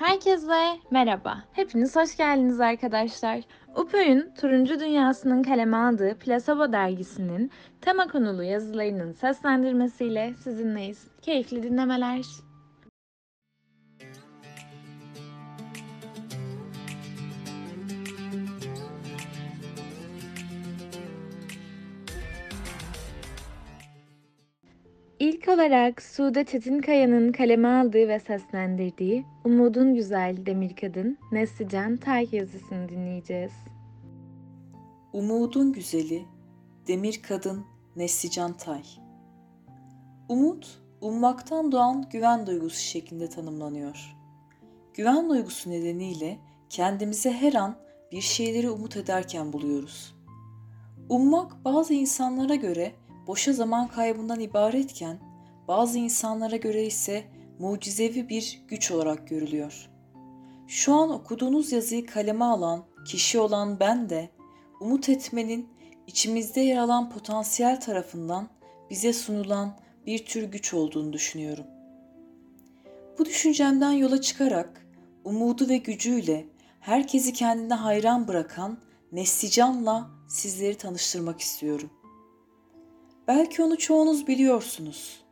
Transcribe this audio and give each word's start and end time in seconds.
Herkese 0.00 0.78
merhaba. 0.90 1.44
Hepiniz 1.52 1.96
hoş 1.96 2.16
geldiniz 2.16 2.60
arkadaşlar. 2.60 3.40
UPÖ'nün 3.76 4.34
Turuncu 4.40 4.80
Dünyası'nın 4.80 5.42
kaleme 5.42 5.76
aldığı 5.76 6.18
Plasebo 6.18 6.72
dergisinin 6.72 7.50
tema 7.80 8.06
konulu 8.06 8.42
yazılarının 8.42 9.12
seslendirmesiyle 9.12 10.34
sizinleyiz. 10.34 11.08
Keyifli 11.22 11.62
dinlemeler. 11.62 12.24
İlk 25.40 25.48
olarak 25.48 26.02
Sude 26.02 26.44
Çetinkaya'nın 26.44 27.32
kaleme 27.32 27.68
aldığı 27.68 28.08
ve 28.08 28.20
seslendirdiği 28.20 29.24
Umudun 29.44 29.94
Güzel 29.94 30.46
Demir 30.46 30.76
Kadın 30.76 31.18
Neslican 31.32 31.96
Tay 31.96 32.28
yazısını 32.32 32.88
dinleyeceğiz. 32.88 33.52
Umudun 35.12 35.72
güzeli, 35.72 36.24
demir 36.86 37.20
kadın 37.22 37.64
Neslican 37.96 38.52
Tay. 38.52 38.82
Umut, 40.28 40.80
ummaktan 41.00 41.72
doğan 41.72 42.08
güven 42.10 42.46
duygusu 42.46 42.80
şeklinde 42.80 43.28
tanımlanıyor. 43.28 44.16
Güven 44.94 45.30
duygusu 45.30 45.70
nedeniyle 45.70 46.38
kendimize 46.68 47.32
her 47.32 47.54
an 47.54 47.76
bir 48.12 48.20
şeyleri 48.20 48.70
umut 48.70 48.96
ederken 48.96 49.52
buluyoruz. 49.52 50.14
Ummak 51.08 51.64
bazı 51.64 51.94
insanlara 51.94 52.54
göre 52.54 52.92
boşa 53.26 53.52
zaman 53.52 53.88
kaybından 53.88 54.40
ibaretken 54.40 55.29
bazı 55.70 55.98
insanlara 55.98 56.56
göre 56.56 56.84
ise 56.84 57.24
mucizevi 57.58 58.28
bir 58.28 58.62
güç 58.68 58.90
olarak 58.90 59.28
görülüyor. 59.28 59.90
Şu 60.66 60.94
an 60.94 61.10
okuduğunuz 61.10 61.72
yazıyı 61.72 62.06
kaleme 62.06 62.44
alan, 62.44 62.84
kişi 63.06 63.38
olan 63.38 63.80
ben 63.80 64.10
de 64.10 64.28
umut 64.80 65.08
etmenin 65.08 65.68
içimizde 66.06 66.60
yer 66.60 66.76
alan 66.76 67.10
potansiyel 67.10 67.80
tarafından 67.80 68.48
bize 68.90 69.12
sunulan 69.12 69.78
bir 70.06 70.24
tür 70.24 70.42
güç 70.42 70.74
olduğunu 70.74 71.12
düşünüyorum. 71.12 71.64
Bu 73.18 73.24
düşüncemden 73.24 73.92
yola 73.92 74.20
çıkarak 74.20 74.86
umudu 75.24 75.68
ve 75.68 75.76
gücüyle 75.76 76.46
herkesi 76.80 77.32
kendine 77.32 77.74
hayran 77.74 78.28
bırakan 78.28 78.78
Neslican'la 79.12 80.10
sizleri 80.28 80.76
tanıştırmak 80.76 81.40
istiyorum. 81.40 81.90
Belki 83.28 83.62
onu 83.62 83.78
çoğunuz 83.78 84.26
biliyorsunuz. 84.26 85.29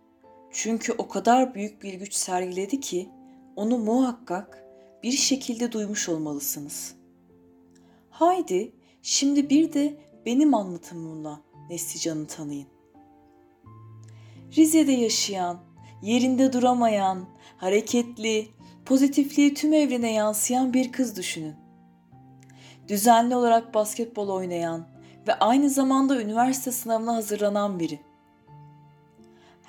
Çünkü 0.51 0.93
o 0.93 1.09
kadar 1.09 1.55
büyük 1.55 1.83
bir 1.83 1.95
güç 1.95 2.15
sergiledi 2.15 2.81
ki 2.81 3.09
onu 3.57 3.79
muhakkak 3.79 4.65
bir 5.03 5.13
şekilde 5.13 5.73
duymuş 5.73 6.09
olmalısınız. 6.09 6.95
Haydi 8.11 8.73
şimdi 9.03 9.51
bir 9.51 9.73
de 9.73 9.97
benim 10.27 10.55
anlatımımla 10.55 11.41
Neslican'ı 11.71 12.27
tanıyın. 12.27 12.69
Rize'de 14.57 14.93
yaşayan, 14.93 15.59
yerinde 16.03 16.53
duramayan, 16.53 17.29
hareketli, 17.57 18.49
pozitifliği 18.85 19.55
tüm 19.55 19.73
evrene 19.73 20.13
yansıyan 20.13 20.75
bir 20.75 20.93
kız 20.93 21.17
düşünün. 21.17 21.55
Düzenli 22.89 23.37
olarak 23.37 23.75
basketbol 23.75 24.29
oynayan 24.29 24.89
ve 25.29 25.35
aynı 25.35 25.71
zamanda 25.71 26.23
üniversite 26.23 26.73
sınavına 26.73 27.15
hazırlanan 27.15 27.81
biri. 27.81 28.01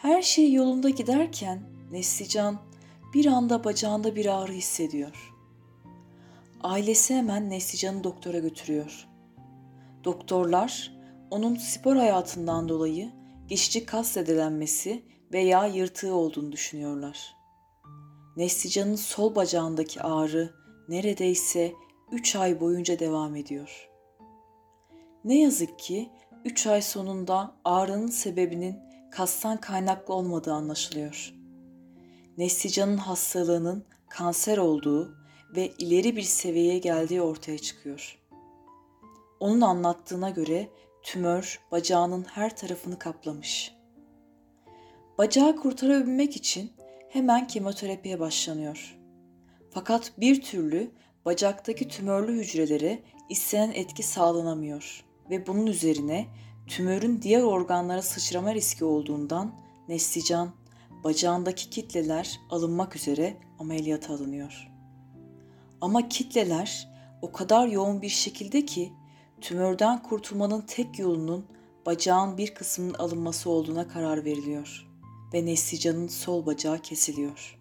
Her 0.02 0.22
şey 0.22 0.53
yolunda 0.53 0.89
giderken 0.89 1.64
Neslican 1.92 2.59
bir 3.14 3.25
anda 3.25 3.64
bacağında 3.64 4.15
bir 4.15 4.26
ağrı 4.26 4.52
hissediyor. 4.52 5.33
Ailesi 6.64 7.15
hemen 7.15 7.49
Neslican'ı 7.49 8.04
doktora 8.04 8.39
götürüyor. 8.39 9.08
Doktorlar 10.04 10.93
onun 11.32 11.55
spor 11.55 11.95
hayatından 11.95 12.70
dolayı 12.70 13.11
geçici 13.48 13.86
kas 13.86 14.11
zedelenmesi 14.11 15.04
veya 15.33 15.65
yırtığı 15.65 16.14
olduğunu 16.14 16.52
düşünüyorlar. 16.52 17.36
Neslican'ın 18.38 18.95
sol 18.95 19.36
bacağındaki 19.36 20.02
ağrı 20.02 20.54
neredeyse 20.89 21.73
3 22.11 22.36
ay 22.36 22.59
boyunca 22.59 22.99
devam 22.99 23.36
ediyor. 23.36 23.89
Ne 25.23 25.39
yazık 25.39 25.80
ki 25.80 26.09
3 26.45 26.67
ay 26.67 26.82
sonunda 26.82 27.55
ağrının 27.65 28.08
sebebinin 28.08 28.89
kastan 29.11 29.58
kaynaklı 29.58 30.14
olmadığı 30.14 30.53
anlaşılıyor. 30.53 31.33
Neslican'ın 32.37 32.97
hastalığının 32.97 33.86
kanser 34.09 34.58
olduğu 34.58 35.15
ve 35.55 35.71
ileri 35.77 36.15
bir 36.15 36.21
seviyeye 36.21 36.80
geldiği 36.80 37.21
ortaya 37.21 37.58
çıkıyor. 37.58 38.20
Onun 39.39 39.61
anlattığına 39.61 40.30
göre 40.30 40.70
tümör 41.03 41.59
bacağının 41.71 42.23
her 42.23 42.55
tarafını 42.55 42.99
kaplamış. 42.99 43.75
Bacağı 45.17 45.55
kurtarabilmek 45.55 46.36
için 46.36 46.71
hemen 47.09 47.47
kemoterapiye 47.47 48.20
başlanıyor. 48.20 48.99
Fakat 49.71 50.11
bir 50.17 50.41
türlü 50.41 50.91
bacaktaki 51.26 51.87
tümörlü 51.87 52.33
hücrelere 52.33 52.99
istenen 53.30 53.71
etki 53.71 54.03
sağlanamıyor 54.03 55.05
ve 55.30 55.47
bunun 55.47 55.67
üzerine 55.67 56.27
tümörün 56.70 57.22
diğer 57.22 57.42
organlara 57.42 58.02
sıçrama 58.02 58.54
riski 58.56 58.86
olduğundan 58.86 59.52
Neslican 59.88 60.52
bacağındaki 61.04 61.70
kitleler 61.70 62.40
alınmak 62.50 62.96
üzere 62.96 63.38
ameliyata 63.60 64.14
alınıyor. 64.14 64.72
Ama 65.82 66.10
kitleler 66.10 66.90
o 67.22 67.32
kadar 67.32 67.68
yoğun 67.68 68.02
bir 68.02 68.10
şekilde 68.10 68.66
ki 68.66 68.94
tümörden 69.42 70.04
kurtulmanın 70.04 70.62
tek 70.62 71.00
yolunun 71.00 71.46
bacağın 71.86 72.38
bir 72.38 72.54
kısmının 72.54 72.94
alınması 72.94 73.50
olduğuna 73.50 73.88
karar 73.88 74.26
veriliyor 74.26 74.88
ve 75.34 75.46
Neslican'ın 75.46 76.08
sol 76.08 76.46
bacağı 76.46 76.80
kesiliyor. 76.80 77.60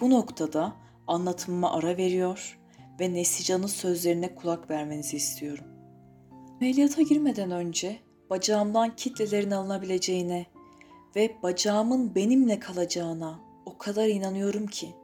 Bu 0.00 0.10
noktada 0.10 0.76
anlatımıma 1.06 1.72
ara 1.72 1.96
veriyor 1.96 2.58
ve 3.00 3.14
Neslican'ın 3.14 3.66
sözlerine 3.66 4.34
kulak 4.34 4.70
vermenizi 4.70 5.16
istiyorum. 5.16 5.69
Ameliyata 6.60 7.02
girmeden 7.02 7.50
önce 7.50 7.98
bacağımdan 8.30 8.96
kitlelerin 8.96 9.50
alınabileceğine 9.50 10.46
ve 11.16 11.36
bacağımın 11.42 12.14
benimle 12.14 12.60
kalacağına 12.60 13.40
o 13.66 13.78
kadar 13.78 14.08
inanıyorum 14.08 14.66
ki. 14.66 14.94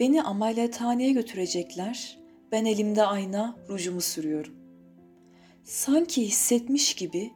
Beni 0.00 0.22
ameliyathaneye 0.22 1.12
götürecekler. 1.12 2.18
Ben 2.52 2.64
elimde 2.64 3.06
ayna, 3.06 3.56
rujumu 3.68 4.00
sürüyorum. 4.00 4.54
Sanki 5.64 6.26
hissetmiş 6.26 6.94
gibi 6.94 7.32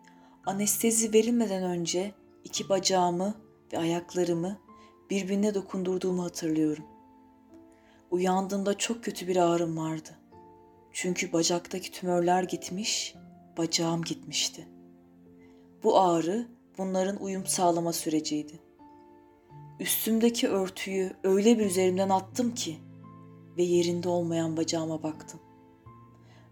anestezi 0.47 1.13
verilmeden 1.13 1.63
önce 1.63 2.13
iki 2.45 2.69
bacağımı 2.69 3.35
ve 3.73 3.79
ayaklarımı 3.79 4.59
birbirine 5.11 5.55
dokundurduğumu 5.55 6.25
hatırlıyorum. 6.25 6.85
Uyandığımda 8.11 8.79
çok 8.79 9.05
kötü 9.05 9.29
bir 9.29 9.37
ağrım 9.37 9.77
vardı. 9.77 10.18
Çünkü 11.01 11.33
bacaktaki 11.33 11.91
tümörler 11.91 12.43
gitmiş, 12.43 13.15
bacağım 13.59 14.03
gitmişti. 14.03 14.69
Bu 15.83 16.01
ağrı 16.01 16.49
bunların 16.79 17.23
uyum 17.23 17.47
sağlama 17.47 17.93
süreciydi. 17.93 18.53
Üstümdeki 19.81 20.49
örtüyü 20.49 21.13
öyle 21.25 21.59
bir 21.59 21.67
üzerimden 21.67 22.09
attım 22.09 22.55
ki 22.55 22.79
ve 23.57 23.63
yerinde 23.63 24.09
olmayan 24.09 24.57
bacağıma 24.57 25.03
baktım. 25.03 25.41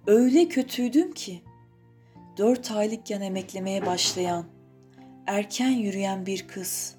Öyle 0.06 0.48
kötüydüm 0.48 1.12
ki 1.12 1.42
dört 2.36 2.70
aylıkken 2.70 3.20
emeklemeye 3.20 3.87
başlayan, 3.87 4.44
erken 5.26 5.70
yürüyen 5.70 6.26
bir 6.26 6.49
kız 6.49 6.96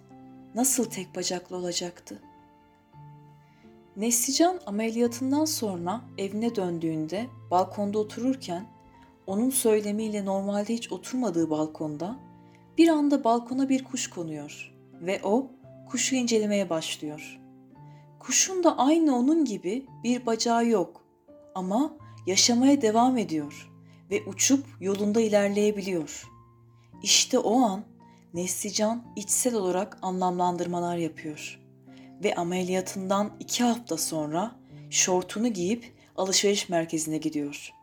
nasıl 0.55 0.85
tek 0.85 1.15
bacaklı 1.15 1.55
olacaktı? 1.55 2.21
Neslican 3.97 4.59
ameliyatından 4.65 5.45
sonra 5.45 6.01
evine 6.17 6.55
döndüğünde 6.55 7.27
balkonda 7.51 7.99
otururken 7.99 8.65
onun 9.27 9.49
söylemiyle 9.49 10.25
normalde 10.25 10.73
hiç 10.73 10.91
oturmadığı 10.91 11.49
balkonda 11.49 12.19
bir 12.77 12.87
anda 12.87 13.23
balkona 13.23 13.69
bir 13.69 13.83
kuş 13.83 14.09
konuyor 14.09 14.73
ve 15.01 15.19
o 15.23 15.51
kuşu 15.89 16.15
incelemeye 16.15 16.69
başlıyor. 16.69 17.39
Kuşun 18.19 18.63
da 18.63 18.77
aynı 18.77 19.17
onun 19.17 19.45
gibi 19.45 19.85
bir 20.03 20.25
bacağı 20.25 20.65
yok 20.67 21.03
ama 21.55 21.93
yaşamaya 22.27 22.81
devam 22.81 23.17
ediyor 23.17 23.71
ve 24.11 24.23
uçup 24.25 24.65
yolunda 24.79 25.21
ilerleyebiliyor. 25.21 26.29
İşte 27.03 27.39
o 27.39 27.61
an 27.61 27.83
Neslican 28.33 29.03
içsel 29.15 29.55
olarak 29.55 29.97
anlamlandırmalar 30.01 30.97
yapıyor 30.97 31.59
ve 32.23 32.35
ameliyatından 32.35 33.31
iki 33.39 33.63
hafta 33.63 33.97
sonra 33.97 34.55
şortunu 34.89 35.47
giyip 35.47 35.96
alışveriş 36.17 36.69
merkezine 36.69 37.17
gidiyor. 37.17 37.73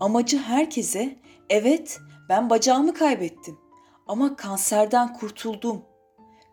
Amacı 0.00 0.38
herkese 0.38 1.16
evet 1.50 2.00
ben 2.28 2.50
bacağımı 2.50 2.94
kaybettim 2.94 3.58
ama 4.06 4.36
kanserden 4.36 5.12
kurtuldum 5.12 5.82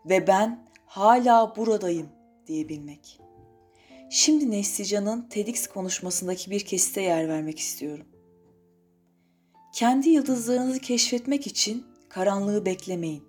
ve 0.06 0.26
ben 0.26 0.68
hala 0.86 1.56
buradayım 1.56 2.08
diyebilmek. 2.46 3.20
Şimdi 4.10 4.50
Neslican'ın 4.50 5.28
TEDx 5.28 5.66
konuşmasındaki 5.66 6.50
bir 6.50 6.60
kesite 6.60 7.00
yer 7.00 7.28
vermek 7.28 7.58
istiyorum. 7.58 8.06
Kendi 9.74 10.08
yıldızlarınızı 10.08 10.78
keşfetmek 10.78 11.46
için 11.46 11.86
karanlığı 12.08 12.66
beklemeyin. 12.66 13.24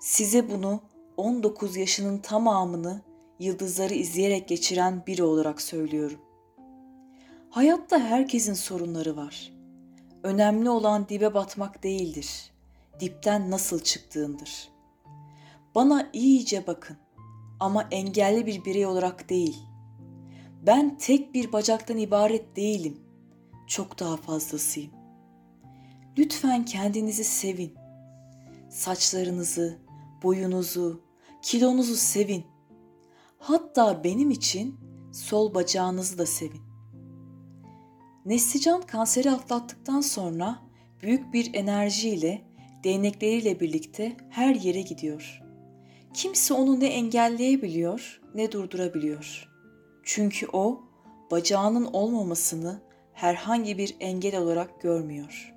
Size 0.00 0.50
bunu 0.50 0.80
19 1.16 1.76
yaşının 1.76 2.18
tamamını 2.18 3.02
yıldızları 3.38 3.94
izleyerek 3.94 4.48
geçiren 4.48 5.06
biri 5.06 5.22
olarak 5.22 5.62
söylüyorum. 5.62 6.20
Hayatta 7.52 7.98
herkesin 7.98 8.54
sorunları 8.54 9.16
var. 9.16 9.52
Önemli 10.22 10.70
olan 10.70 11.08
dibe 11.08 11.34
batmak 11.34 11.82
değildir. 11.82 12.52
Dipten 13.00 13.50
nasıl 13.50 13.80
çıktığındır. 13.80 14.68
Bana 15.74 16.10
iyice 16.12 16.66
bakın 16.66 16.96
ama 17.60 17.88
engelli 17.90 18.46
bir 18.46 18.64
birey 18.64 18.86
olarak 18.86 19.28
değil. 19.30 19.62
Ben 20.66 20.98
tek 20.98 21.34
bir 21.34 21.52
bacaktan 21.52 21.96
ibaret 21.96 22.56
değilim. 22.56 23.00
Çok 23.66 23.98
daha 23.98 24.16
fazlasıyım. 24.16 24.92
Lütfen 26.18 26.64
kendinizi 26.64 27.24
sevin. 27.24 27.74
Saçlarınızı, 28.70 29.78
boyunuzu, 30.22 31.02
kilonuzu 31.42 31.96
sevin. 31.96 32.44
Hatta 33.38 34.04
benim 34.04 34.30
için 34.30 34.80
sol 35.12 35.54
bacağınızı 35.54 36.18
da 36.18 36.26
sevin. 36.26 36.71
Neslican 38.26 38.82
kanseri 38.82 39.30
atlattıktan 39.30 40.00
sonra 40.00 40.58
büyük 41.02 41.32
bir 41.32 41.54
enerjiyle 41.54 42.42
değnekleriyle 42.84 43.60
birlikte 43.60 44.16
her 44.30 44.54
yere 44.54 44.80
gidiyor. 44.82 45.42
Kimse 46.14 46.54
onu 46.54 46.80
ne 46.80 46.86
engelleyebiliyor 46.86 48.20
ne 48.34 48.52
durdurabiliyor. 48.52 49.48
Çünkü 50.02 50.46
o 50.52 50.80
bacağının 51.30 51.84
olmamasını 51.84 52.82
herhangi 53.12 53.78
bir 53.78 53.96
engel 54.00 54.36
olarak 54.36 54.80
görmüyor. 54.80 55.54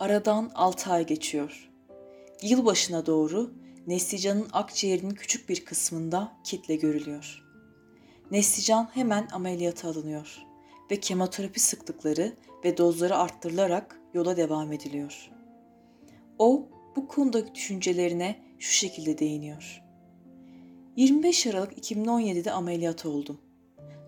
Aradan 0.00 0.50
6 0.54 0.92
ay 0.92 1.06
geçiyor. 1.06 1.70
Yılbaşına 2.42 3.06
doğru 3.06 3.54
Neslican'ın 3.86 4.48
akciğerinin 4.52 5.14
küçük 5.14 5.48
bir 5.48 5.64
kısmında 5.64 6.32
kitle 6.44 6.76
görülüyor. 6.76 7.44
Neslican 8.30 8.88
hemen 8.94 9.28
ameliyata 9.32 9.88
alınıyor 9.88 10.49
ve 10.90 11.00
kemoterapi 11.00 11.60
sıklıkları 11.60 12.32
ve 12.64 12.76
dozları 12.76 13.16
arttırılarak 13.16 14.00
yola 14.14 14.36
devam 14.36 14.72
ediliyor. 14.72 15.30
O 16.38 16.68
bu 16.96 17.08
konudaki 17.08 17.54
düşüncelerine 17.54 18.40
şu 18.58 18.72
şekilde 18.72 19.18
değiniyor. 19.18 19.82
25 20.96 21.46
Aralık 21.46 21.90
2017'de 21.90 22.52
ameliyat 22.52 23.06
oldum. 23.06 23.40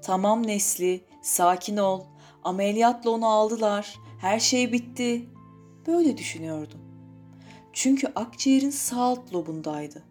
Tamam 0.03 0.47
Nesli, 0.47 1.05
sakin 1.23 1.77
ol. 1.77 2.01
Ameliyatla 2.45 3.11
onu 3.11 3.27
aldılar. 3.27 3.95
Her 4.21 4.41
şey 4.41 4.73
bitti. 4.73 5.29
Böyle 5.87 6.17
düşünüyordum. 6.17 6.81
Çünkü 7.73 8.07
akciğerin 8.15 8.71
sağ 8.71 9.01
alt 9.03 9.35
lobundaydı 9.35 10.03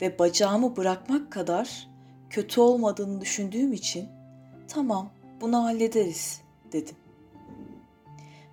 ve 0.00 0.18
bacağımı 0.18 0.76
bırakmak 0.76 1.32
kadar 1.32 1.88
kötü 2.30 2.60
olmadığını 2.60 3.20
düşündüğüm 3.20 3.72
için 3.72 4.08
tamam 4.68 5.12
bunu 5.42 5.64
hallederiz 5.64 6.40
dedim. 6.72 6.96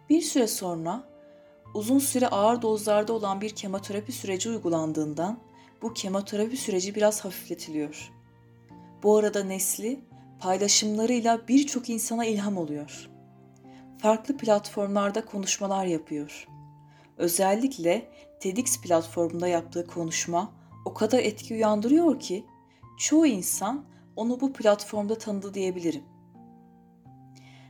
Bir 0.10 0.22
süre 0.22 0.48
sonra 0.48 1.04
uzun 1.74 2.00
süre 2.00 2.28
ağır 2.28 2.62
dozlarda 2.62 3.14
olan 3.14 3.42
bir 3.42 3.50
kemoterapi 3.50 4.12
süreci 4.12 4.50
uygulandığından 4.50 5.40
bu 5.82 5.94
kemoterapi 5.94 6.58
süreci 6.58 6.96
biraz 6.96 7.26
hafifletiliyor. 7.26 8.12
Bu 9.04 9.18
arada 9.18 9.44
Nesli 9.44 10.00
paylaşımlarıyla 10.40 11.48
birçok 11.48 11.90
insana 11.90 12.26
ilham 12.26 12.58
oluyor. 12.58 13.10
Farklı 13.98 14.38
platformlarda 14.38 15.26
konuşmalar 15.26 15.86
yapıyor. 15.86 16.48
Özellikle 17.18 18.10
TEDx 18.40 18.82
platformunda 18.82 19.48
yaptığı 19.48 19.88
konuşma 19.88 20.52
o 20.86 20.94
kadar 20.94 21.20
etki 21.20 21.54
uyandırıyor 21.54 22.20
ki 22.20 22.46
çoğu 22.98 23.26
insan 23.26 23.86
onu 24.16 24.42
bu 24.42 24.54
platformda 24.54 25.18
tanıdı 25.18 25.54
diyebilirim. 25.54 26.04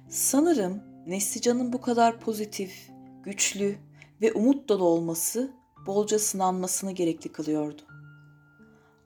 Sanırım 0.10 0.84
Neslican'ın 1.08 1.74
bu 1.74 1.82
kadar 1.82 2.20
pozitif, 2.20 2.90
güçlü 3.24 3.76
ve 4.22 4.34
umut 4.34 4.70
dolu 4.70 4.84
olması 4.84 5.52
bolca 5.88 6.20
sınanmasını 6.20 6.92
gerekli 6.92 7.32
kılıyordu. 7.32 7.82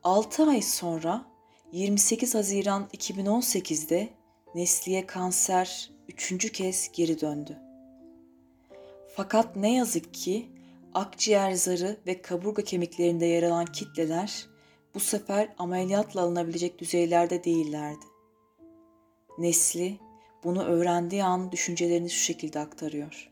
6 0.04 0.44
ay 0.44 0.62
sonra 0.62 1.26
28 1.72 2.36
Haziran 2.36 2.88
2018'de 2.94 4.10
Nesli'ye 4.56 5.06
kanser 5.06 5.92
üçüncü 6.08 6.52
kez 6.52 6.92
geri 6.94 7.22
döndü. 7.22 7.58
Fakat 9.16 9.56
ne 9.56 9.74
yazık 9.74 10.14
ki 10.14 10.50
akciğer 10.94 11.52
zarı 11.52 11.98
ve 12.08 12.22
kaburga 12.22 12.64
kemiklerinde 12.64 13.26
yer 13.26 13.44
alan 13.44 13.66
kitleler 13.66 14.48
bu 14.96 15.00
sefer 15.00 15.54
ameliyatla 15.58 16.22
alınabilecek 16.22 16.80
düzeylerde 16.80 17.44
değillerdi. 17.44 18.06
Nesli 19.38 20.00
bunu 20.44 20.64
öğrendiği 20.64 21.24
an 21.24 21.52
düşüncelerini 21.52 22.10
şu 22.10 22.20
şekilde 22.20 22.60
aktarıyor. 22.60 23.32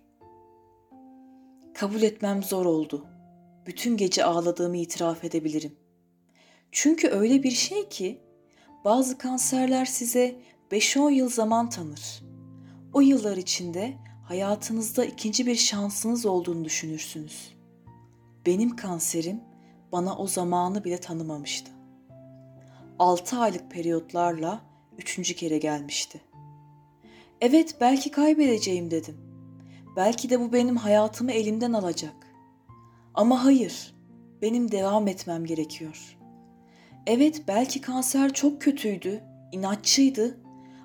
Kabul 1.73 2.01
etmem 2.01 2.43
zor 2.43 2.65
oldu. 2.65 3.05
Bütün 3.65 3.97
gece 3.97 4.25
ağladığımı 4.25 4.77
itiraf 4.77 5.23
edebilirim. 5.23 5.75
Çünkü 6.71 7.07
öyle 7.07 7.43
bir 7.43 7.51
şey 7.51 7.89
ki 7.89 8.21
bazı 8.85 9.17
kanserler 9.17 9.85
size 9.85 10.35
5-10 10.71 11.11
yıl 11.11 11.29
zaman 11.29 11.69
tanır. 11.69 12.23
O 12.93 13.01
yıllar 13.01 13.37
içinde 13.37 13.93
hayatınızda 14.27 15.05
ikinci 15.05 15.45
bir 15.45 15.55
şansınız 15.55 16.25
olduğunu 16.25 16.65
düşünürsünüz. 16.65 17.55
Benim 18.45 18.75
kanserim 18.75 19.41
bana 19.91 20.17
o 20.17 20.27
zamanı 20.27 20.83
bile 20.83 20.97
tanımamıştı. 20.97 21.71
6 22.99 23.37
aylık 23.37 23.71
periyotlarla 23.71 24.61
üçüncü 24.97 25.35
kere 25.35 25.57
gelmişti. 25.57 26.21
Evet 27.41 27.75
belki 27.81 28.11
kaybedeceğim 28.11 28.91
dedim. 28.91 29.17
Belki 29.95 30.29
de 30.29 30.39
bu 30.39 30.53
benim 30.53 30.75
hayatımı 30.75 31.31
elimden 31.31 31.73
alacak. 31.73 32.15
Ama 33.13 33.45
hayır, 33.45 33.95
benim 34.41 34.71
devam 34.71 35.07
etmem 35.07 35.45
gerekiyor. 35.45 36.17
Evet 37.07 37.41
belki 37.47 37.81
kanser 37.81 38.33
çok 38.33 38.61
kötüydü, 38.61 39.23
inatçıydı 39.51 40.37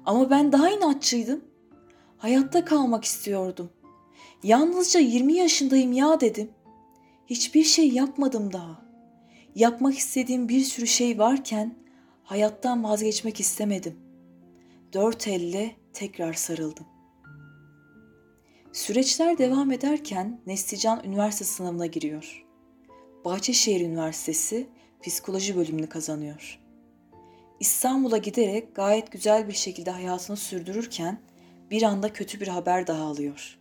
ama 0.05 0.31
ben 0.31 0.53
daha 0.53 0.71
inatçıydım. 0.71 1.45
Hayatta 2.19 2.65
kalmak 2.65 3.05
istiyordum. 3.05 3.71
Yalnızca 4.43 5.01
20 5.01 5.33
yaşındayım 5.33 5.93
ya 5.93 6.21
dedim. 6.21 6.51
Hiçbir 7.27 7.65
şey 7.65 7.89
yapmadım 7.89 8.53
daha. 8.53 8.87
Yapmak 9.55 9.99
istediğim 9.99 10.49
bir 10.49 10.61
sürü 10.61 10.87
şey 10.87 11.19
varken 11.19 11.75
hayattan 12.23 12.85
vazgeçmek 12.85 13.41
istemedim. 13.41 13.97
Dört 14.93 15.29
elle 15.29 15.77
tekrar 15.97 16.33
sarıldım. 16.33 16.87
Süreçler 18.73 19.39
devam 19.39 19.73
ederken 19.73 20.41
Neslican 20.47 21.05
üniversite 21.05 21.45
sınavına 21.45 21.87
giriyor. 21.87 22.45
Bahçeşehir 23.25 23.81
Üniversitesi 23.81 24.67
psikoloji 25.03 25.57
bölümünü 25.57 25.89
kazanıyor. 25.89 26.61
İstanbul'a 27.61 28.17
giderek 28.17 28.75
gayet 28.75 29.13
güzel 29.13 29.49
bir 29.49 29.53
şekilde 29.53 29.91
hayatını 29.91 30.37
sürdürürken 30.37 31.21
bir 31.71 31.83
anda 31.83 32.13
kötü 32.13 32.41
bir 32.41 32.49
haber 32.49 32.87
daha 32.87 33.05
alıyor. 33.05 33.59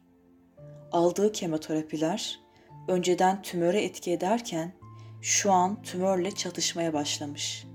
Aldığı 0.92 1.32
kemoterapiler 1.32 2.40
önceden 2.88 3.42
tümöre 3.42 3.84
etki 3.84 4.12
ederken 4.12 4.74
şu 5.22 5.52
an 5.52 5.82
tümörle 5.82 6.32
çatışmaya 6.32 6.94
başlamış. 6.94 7.66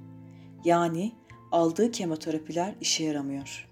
Yani 0.65 1.13
aldığı 1.53 1.91
kemoterapiler 1.91 2.75
işe 2.81 3.05
yaramıyor. 3.05 3.70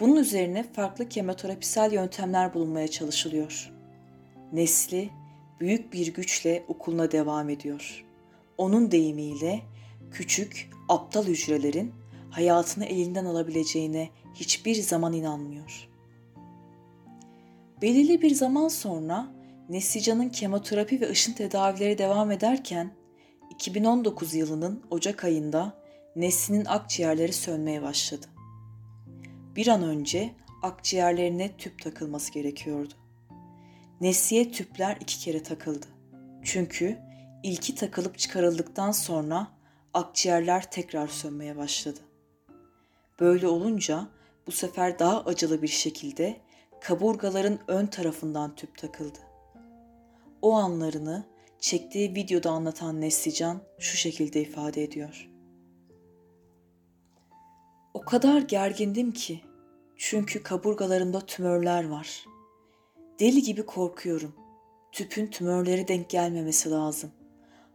Bunun 0.00 0.16
üzerine 0.16 0.62
farklı 0.62 1.08
kemoterapisel 1.08 1.92
yöntemler 1.92 2.54
bulunmaya 2.54 2.88
çalışılıyor. 2.88 3.72
Nesli 4.52 5.10
büyük 5.60 5.92
bir 5.92 6.14
güçle 6.14 6.64
okuluna 6.68 7.12
devam 7.12 7.48
ediyor. 7.48 8.04
Onun 8.58 8.90
deyimiyle 8.90 9.60
küçük, 10.10 10.70
aptal 10.88 11.24
hücrelerin 11.26 11.92
hayatını 12.30 12.84
elinden 12.84 13.24
alabileceğine 13.24 14.08
hiçbir 14.34 14.74
zaman 14.74 15.12
inanmıyor. 15.12 15.88
Belirli 17.82 18.22
bir 18.22 18.34
zaman 18.34 18.68
sonra 18.68 19.26
Neslican'ın 19.68 20.28
kemoterapi 20.28 21.00
ve 21.00 21.10
ışın 21.10 21.32
tedavileri 21.32 21.98
devam 21.98 22.30
ederken 22.30 22.90
2019 23.50 24.34
yılının 24.34 24.82
Ocak 24.90 25.24
ayında 25.24 25.74
Nesli'nin 26.16 26.64
akciğerleri 26.64 27.32
sönmeye 27.32 27.82
başladı. 27.82 28.39
Bir 29.56 29.66
an 29.66 29.82
önce 29.82 30.34
akciğerlerine 30.62 31.56
tüp 31.56 31.82
takılması 31.82 32.32
gerekiyordu. 32.32 32.94
Nesli'ye 34.00 34.52
tüpler 34.52 34.96
iki 35.00 35.18
kere 35.18 35.42
takıldı. 35.42 35.86
Çünkü 36.42 36.98
ilki 37.42 37.74
takılıp 37.74 38.18
çıkarıldıktan 38.18 38.92
sonra 38.92 39.48
akciğerler 39.94 40.70
tekrar 40.70 41.08
sönmeye 41.08 41.56
başladı. 41.56 42.00
Böyle 43.20 43.46
olunca 43.46 44.08
bu 44.46 44.52
sefer 44.52 44.98
daha 44.98 45.24
acılı 45.24 45.62
bir 45.62 45.68
şekilde 45.68 46.36
kaburgaların 46.80 47.58
ön 47.68 47.86
tarafından 47.86 48.54
tüp 48.54 48.78
takıldı. 48.78 49.18
O 50.42 50.54
anlarını 50.54 51.24
çektiği 51.60 52.14
videoda 52.14 52.50
anlatan 52.50 53.00
Neslican 53.00 53.62
şu 53.78 53.96
şekilde 53.96 54.40
ifade 54.40 54.82
ediyor. 54.82 55.29
O 58.00 58.04
kadar 58.04 58.40
gergindim 58.40 59.12
ki 59.12 59.40
çünkü 59.96 60.42
kaburgalarımda 60.42 61.20
tümörler 61.20 61.88
var. 61.88 62.24
Deli 63.18 63.42
gibi 63.42 63.66
korkuyorum. 63.66 64.34
Tüpün 64.92 65.26
tümörleri 65.26 65.88
denk 65.88 66.10
gelmemesi 66.10 66.70
lazım. 66.70 67.10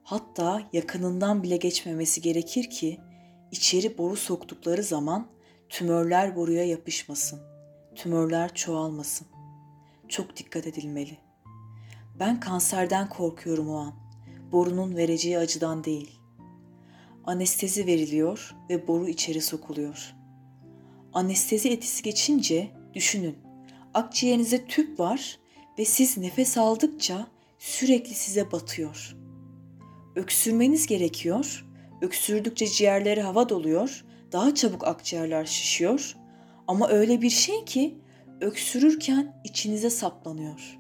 Hatta 0.04 0.62
yakınından 0.74 1.44
bile 1.44 1.58
geçmemesi 1.58 2.22
gerekir 2.22 2.70
ki 2.70 3.00
içeri 3.52 3.98
boru 3.98 4.16
soktukları 4.16 4.84
zaman 4.84 5.28
tümörler 5.70 6.36
boruya 6.36 6.66
yapışmasın. 6.66 7.40
Tümörler 7.96 8.54
çoğalmasın. 8.54 9.28
Çok 10.08 10.38
dikkat 10.38 10.68
edilmeli. 10.68 11.18
Ben 12.20 12.40
kanserden 12.40 13.10
korkuyorum 13.10 13.70
o 13.70 13.78
an. 13.78 13.94
Borunun 14.52 14.96
vereceği 14.96 15.38
acıdan 15.38 15.84
değil. 15.84 16.20
Anestezi 17.24 17.86
veriliyor 17.86 18.56
ve 18.70 18.88
boru 18.88 19.08
içeri 19.08 19.42
sokuluyor. 19.42 20.15
Anestezi 21.16 21.70
etkisi 21.70 22.04
geçince 22.04 22.72
düşünün. 22.94 23.38
Akciğerinize 23.94 24.66
tüp 24.66 25.00
var 25.00 25.40
ve 25.80 25.86
siz 25.86 26.18
nefes 26.18 26.58
aldıkça 26.58 27.28
sürekli 27.60 28.14
size 28.14 28.52
batıyor. 28.52 29.18
Öksürmeniz 30.16 30.88
gerekiyor. 30.88 31.66
Öksürdükçe 32.02 32.68
ciğerleri 32.68 33.22
hava 33.22 33.50
doluyor. 33.50 34.06
Daha 34.32 34.56
çabuk 34.56 34.88
akciğerler 34.88 35.46
şişiyor. 35.46 36.18
Ama 36.68 36.90
öyle 36.90 37.22
bir 37.22 37.30
şey 37.30 37.66
ki 37.66 37.98
öksürürken 38.42 39.42
içinize 39.44 39.90
saplanıyor. 39.90 40.80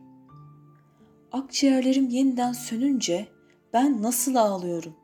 Akciğerlerim 1.31 2.09
yeniden 2.09 2.53
sönünce 2.53 3.27
ben 3.73 4.01
nasıl 4.01 4.35
ağlıyorum? 4.35 4.95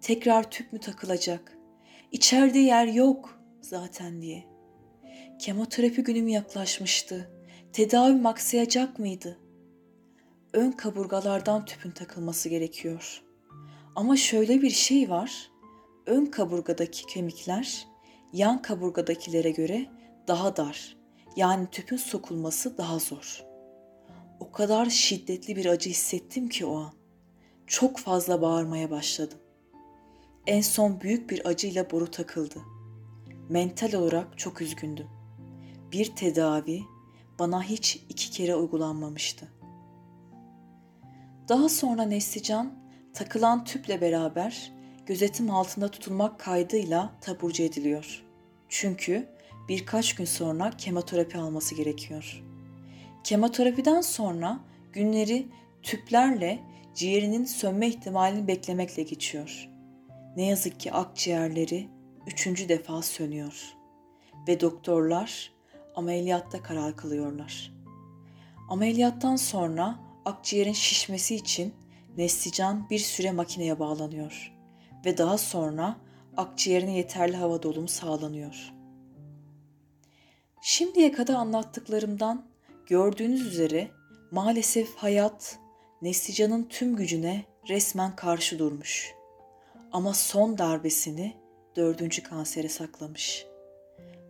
Tekrar 0.00 0.50
tüp 0.50 0.72
mü 0.72 0.80
takılacak? 0.80 1.58
İçeride 2.12 2.58
yer 2.58 2.86
yok 2.86 3.39
zaten 3.60 4.22
diye. 4.22 4.44
Kemoterapi 5.38 6.02
günüm 6.02 6.28
yaklaşmıştı. 6.28 7.30
Tedavi 7.72 8.28
aksayacak 8.28 8.98
mıydı? 8.98 9.38
Ön 10.52 10.72
kaburgalardan 10.72 11.64
tüpün 11.64 11.90
takılması 11.90 12.48
gerekiyor. 12.48 13.22
Ama 13.96 14.16
şöyle 14.16 14.62
bir 14.62 14.70
şey 14.70 15.10
var. 15.10 15.50
Ön 16.06 16.26
kaburgadaki 16.26 17.06
kemikler 17.06 17.86
yan 18.32 18.62
kaburgadakilere 18.62 19.50
göre 19.50 19.86
daha 20.28 20.56
dar. 20.56 20.96
Yani 21.36 21.66
tüpün 21.72 21.96
sokulması 21.96 22.78
daha 22.78 22.98
zor. 22.98 23.44
O 24.40 24.52
kadar 24.52 24.86
şiddetli 24.86 25.56
bir 25.56 25.66
acı 25.66 25.90
hissettim 25.90 26.48
ki 26.48 26.66
o 26.66 26.76
an. 26.76 26.92
Çok 27.66 27.98
fazla 27.98 28.42
bağırmaya 28.42 28.90
başladım. 28.90 29.38
En 30.46 30.60
son 30.60 31.00
büyük 31.00 31.30
bir 31.30 31.48
acıyla 31.48 31.90
boru 31.90 32.10
takıldı. 32.10 32.60
Mental 33.50 33.92
olarak 33.92 34.38
çok 34.38 34.60
üzgündüm. 34.60 35.06
Bir 35.92 36.16
tedavi 36.16 36.82
bana 37.38 37.62
hiç 37.62 38.04
iki 38.08 38.30
kere 38.30 38.54
uygulanmamıştı. 38.54 39.48
Daha 41.48 41.68
sonra 41.68 42.02
Neslican 42.02 42.72
takılan 43.14 43.64
tüple 43.64 44.00
beraber 44.00 44.72
gözetim 45.06 45.50
altında 45.50 45.88
tutulmak 45.88 46.40
kaydıyla 46.40 47.12
taburcu 47.20 47.62
ediliyor. 47.62 48.24
Çünkü 48.68 49.28
birkaç 49.68 50.14
gün 50.14 50.24
sonra 50.24 50.70
kemoterapi 50.70 51.38
alması 51.38 51.74
gerekiyor. 51.74 52.44
Kemoterapiden 53.24 54.00
sonra 54.00 54.60
günleri 54.92 55.46
tüplerle 55.82 56.60
ciğerinin 56.94 57.44
sönme 57.44 57.88
ihtimalini 57.88 58.48
beklemekle 58.48 59.02
geçiyor. 59.02 59.68
Ne 60.36 60.46
yazık 60.46 60.80
ki 60.80 60.92
akciğerleri 60.92 61.99
üçüncü 62.26 62.68
defa 62.68 63.02
sönüyor 63.02 63.74
ve 64.48 64.60
doktorlar 64.60 65.52
ameliyatta 65.94 66.62
karar 66.62 66.96
kılıyorlar. 66.96 67.72
Ameliyattan 68.68 69.36
sonra 69.36 69.98
akciğerin 70.24 70.72
şişmesi 70.72 71.34
için 71.34 71.74
Neslican 72.16 72.90
bir 72.90 72.98
süre 72.98 73.32
makineye 73.32 73.78
bağlanıyor 73.78 74.52
ve 75.04 75.18
daha 75.18 75.38
sonra 75.38 75.96
akciğerine 76.36 76.96
yeterli 76.96 77.36
hava 77.36 77.62
dolumu 77.62 77.88
sağlanıyor. 77.88 78.72
Şimdiye 80.62 81.12
kadar 81.12 81.34
anlattıklarımdan 81.34 82.46
gördüğünüz 82.86 83.46
üzere 83.46 83.90
maalesef 84.30 84.96
hayat 84.96 85.58
Neslican'ın 86.02 86.64
tüm 86.64 86.96
gücüne 86.96 87.44
resmen 87.68 88.16
karşı 88.16 88.58
durmuş. 88.58 89.14
Ama 89.92 90.14
son 90.14 90.58
darbesini 90.58 91.39
dördüncü 91.80 92.22
kansere 92.22 92.68
saklamış. 92.68 93.46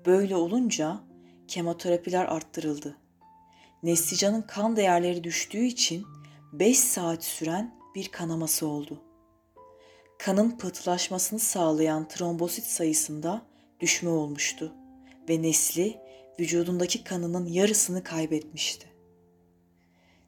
Böyle 0.06 0.36
olunca 0.36 1.00
kemoterapiler 1.48 2.24
arttırıldı. 2.24 2.96
Neslican'ın 3.82 4.42
kan 4.42 4.76
değerleri 4.76 5.24
düştüğü 5.24 5.64
için 5.64 6.06
5 6.52 6.78
saat 6.78 7.24
süren 7.24 7.74
bir 7.94 8.08
kanaması 8.08 8.66
oldu. 8.66 9.02
Kanın 10.18 10.50
pıhtılaşmasını 10.50 11.38
sağlayan 11.38 12.08
trombosit 12.08 12.64
sayısında 12.64 13.42
düşme 13.80 14.10
olmuştu 14.10 14.72
ve 15.28 15.42
Nesli 15.42 15.98
vücudundaki 16.40 17.04
kanının 17.04 17.46
yarısını 17.46 18.04
kaybetmişti. 18.04 18.86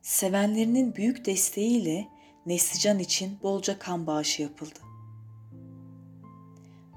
Sevenlerinin 0.02 0.94
büyük 0.94 1.26
desteğiyle 1.26 2.08
Neslican 2.46 2.98
için 2.98 3.38
bolca 3.42 3.78
kan 3.78 4.06
bağışı 4.06 4.42
yapıldı. 4.42 4.91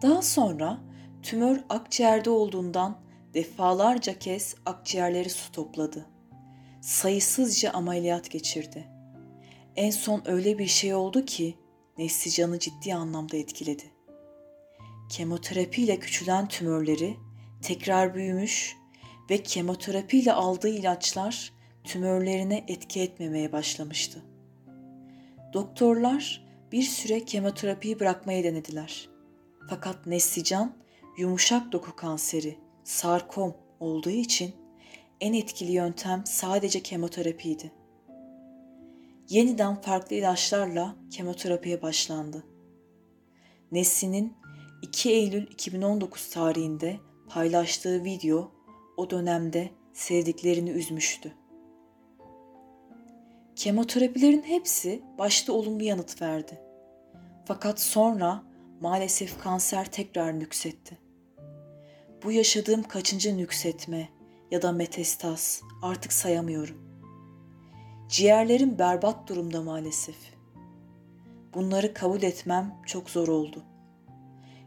Daha 0.01 0.21
sonra 0.21 0.77
tümör 1.23 1.59
akciğerde 1.69 2.29
olduğundan 2.29 3.01
defalarca 3.33 4.19
kez 4.19 4.55
akciğerleri 4.65 5.29
su 5.29 5.51
topladı. 5.51 6.05
Sayısızca 6.81 7.71
ameliyat 7.71 8.31
geçirdi. 8.31 8.87
En 9.75 9.91
son 9.91 10.23
öyle 10.25 10.57
bir 10.57 10.67
şey 10.67 10.93
oldu 10.93 11.25
ki 11.25 11.57
Neslican'ı 11.97 12.59
ciddi 12.59 12.95
anlamda 12.95 13.37
etkiledi. 13.37 13.83
Kemoterapiyle 15.09 15.99
küçülen 15.99 16.47
tümörleri 16.47 17.17
tekrar 17.61 18.15
büyümüş 18.15 18.77
ve 19.29 19.43
kemoterapiyle 19.43 20.33
aldığı 20.33 20.69
ilaçlar 20.69 21.53
tümörlerine 21.83 22.65
etki 22.67 23.01
etmemeye 23.01 23.51
başlamıştı. 23.51 24.21
Doktorlar 25.53 26.45
bir 26.71 26.83
süre 26.83 27.25
kemoterapiyi 27.25 27.99
bırakmayı 27.99 28.43
denediler. 28.43 29.14
Fakat 29.69 30.05
Neslican 30.05 30.75
yumuşak 31.17 31.71
doku 31.71 31.95
kanseri, 31.95 32.59
sarkom 32.83 33.53
olduğu 33.79 34.09
için 34.09 34.55
en 35.21 35.33
etkili 35.33 35.71
yöntem 35.71 36.23
sadece 36.25 36.83
kemoterapiydi. 36.83 37.71
Yeniden 39.29 39.81
farklı 39.81 40.15
ilaçlarla 40.15 40.95
kemoterapiye 41.11 41.81
başlandı. 41.81 42.43
Nesli'nin 43.71 44.33
2 44.81 45.11
Eylül 45.11 45.47
2019 45.51 46.29
tarihinde 46.29 46.97
paylaştığı 47.29 48.03
video 48.03 48.51
o 48.97 49.09
dönemde 49.09 49.69
sevdiklerini 49.93 50.69
üzmüştü. 50.69 51.33
Kemoterapilerin 53.55 54.41
hepsi 54.41 55.01
başta 55.17 55.53
olumlu 55.53 55.83
yanıt 55.83 56.21
verdi. 56.21 56.61
Fakat 57.45 57.81
sonra 57.81 58.43
maalesef 58.85 59.39
kanser 59.43 59.91
tekrar 59.91 60.39
nüksetti. 60.39 60.97
Bu 62.23 62.31
yaşadığım 62.31 62.83
kaçıncı 62.83 63.37
nüksetme 63.37 64.09
ya 64.51 64.61
da 64.61 64.71
metastaz 64.71 65.61
artık 65.81 66.13
sayamıyorum. 66.13 66.77
Ciğerlerim 68.09 68.79
berbat 68.79 69.29
durumda 69.29 69.61
maalesef. 69.61 70.15
Bunları 71.53 71.93
kabul 71.93 72.23
etmem 72.23 72.75
çok 72.85 73.09
zor 73.09 73.27
oldu. 73.27 73.63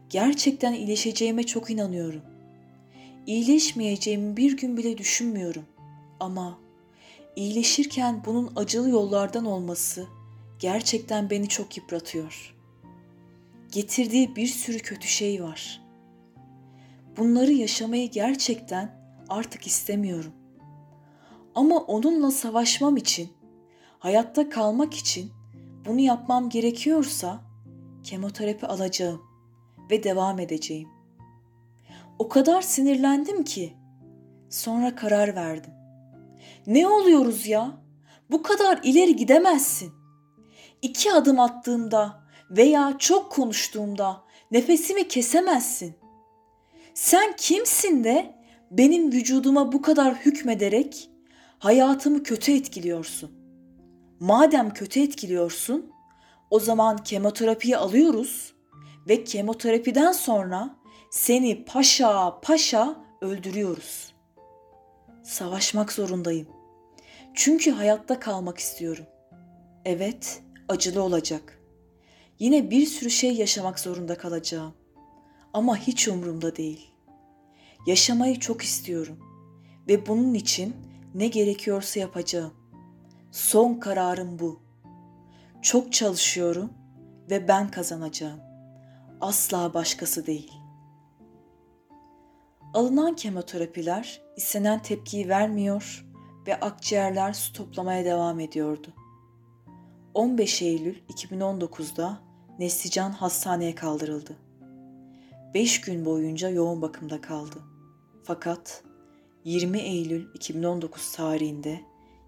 Gerçekten 0.09 0.73
iyileşeceğime 0.73 1.43
çok 1.43 1.69
inanıyorum. 1.69 2.21
İyileşmeyeceğimi 3.27 4.37
bir 4.37 4.57
gün 4.57 4.77
bile 4.77 4.97
düşünmüyorum. 4.97 5.65
Ama 6.19 6.59
iyileşirken 7.35 8.23
bunun 8.25 8.51
acılı 8.55 8.89
yollardan 8.89 9.45
olması 9.45 10.07
gerçekten 10.59 11.29
beni 11.29 11.47
çok 11.49 11.77
yıpratıyor. 11.77 12.58
Getirdiği 13.71 14.35
bir 14.35 14.47
sürü 14.47 14.79
kötü 14.79 15.07
şey 15.07 15.43
var. 15.43 15.81
Bunları 17.17 17.51
yaşamayı 17.51 18.11
gerçekten 18.11 18.99
artık 19.29 19.67
istemiyorum. 19.67 20.33
Ama 21.55 21.77
onunla 21.77 22.31
savaşmam 22.31 22.97
için, 22.97 23.29
hayatta 23.99 24.49
kalmak 24.49 24.93
için 24.93 25.31
bunu 25.85 25.99
yapmam 25.99 26.49
gerekiyorsa 26.49 27.41
kemoterapi 28.03 28.65
alacağım 28.67 29.21
ve 29.91 30.03
devam 30.03 30.39
edeceğim. 30.39 30.89
O 32.19 32.29
kadar 32.29 32.61
sinirlendim 32.61 33.43
ki. 33.43 33.73
Sonra 34.49 34.95
karar 34.95 35.35
verdim. 35.35 35.73
Ne 36.67 36.87
oluyoruz 36.87 37.47
ya? 37.47 37.71
Bu 38.31 38.43
kadar 38.43 38.79
ileri 38.83 39.15
gidemezsin. 39.15 39.91
İki 40.81 41.13
adım 41.13 41.39
attığımda 41.39 42.23
veya 42.49 42.95
çok 42.99 43.31
konuştuğumda 43.31 44.23
nefesimi 44.51 45.07
kesemezsin. 45.07 45.95
Sen 46.93 47.35
kimsin 47.35 48.03
de 48.03 48.35
benim 48.71 49.11
vücuduma 49.11 49.71
bu 49.71 49.81
kadar 49.81 50.15
hükmederek 50.15 51.09
hayatımı 51.59 52.23
kötü 52.23 52.51
etkiliyorsun? 52.51 53.31
Madem 54.19 54.73
kötü 54.73 54.99
etkiliyorsun, 54.99 55.91
o 56.49 56.59
zaman 56.59 56.97
kemoterapiyi 56.97 57.77
alıyoruz 57.77 58.53
ve 59.09 59.23
kemoterapiden 59.23 60.11
sonra 60.11 60.75
seni 61.11 61.65
paşa 61.65 62.39
paşa 62.39 62.95
öldürüyoruz. 63.21 64.13
Savaşmak 65.23 65.91
zorundayım. 65.91 66.47
Çünkü 67.33 67.71
hayatta 67.71 68.19
kalmak 68.19 68.57
istiyorum. 68.57 69.05
Evet, 69.85 70.41
acılı 70.69 71.03
olacak. 71.03 71.58
Yine 72.39 72.71
bir 72.71 72.85
sürü 72.85 73.09
şey 73.09 73.35
yaşamak 73.35 73.79
zorunda 73.79 74.17
kalacağım. 74.17 74.73
Ama 75.53 75.77
hiç 75.77 76.07
umurumda 76.07 76.55
değil. 76.55 76.91
Yaşamayı 77.87 78.39
çok 78.39 78.61
istiyorum 78.61 79.19
ve 79.87 80.07
bunun 80.07 80.33
için 80.33 80.75
ne 81.15 81.27
gerekiyorsa 81.27 81.99
yapacağım. 81.99 82.53
Son 83.31 83.73
kararım 83.73 84.39
bu. 84.39 84.59
Çok 85.61 85.93
çalışıyorum 85.93 86.73
ve 87.29 87.47
ben 87.47 87.71
kazanacağım. 87.71 88.39
Asla 89.21 89.73
başkası 89.73 90.25
değil. 90.25 90.53
Alınan 92.73 93.15
kemoterapiler 93.15 94.21
istenen 94.37 94.81
tepkiyi 94.81 95.29
vermiyor 95.29 96.05
ve 96.47 96.59
akciğerler 96.59 97.33
su 97.33 97.53
toplamaya 97.53 98.05
devam 98.05 98.39
ediyordu. 98.39 98.93
15 100.13 100.61
Eylül 100.61 100.95
2019'da 101.09 102.28
Neslican 102.59 103.11
hastaneye 103.11 103.75
kaldırıldı. 103.75 104.37
5 105.53 105.81
gün 105.81 106.05
boyunca 106.05 106.49
yoğun 106.49 106.81
bakımda 106.81 107.21
kaldı. 107.21 107.63
Fakat 108.23 108.83
20 109.43 109.79
Eylül 109.79 110.27
2019 110.33 111.11
tarihinde 111.11 111.81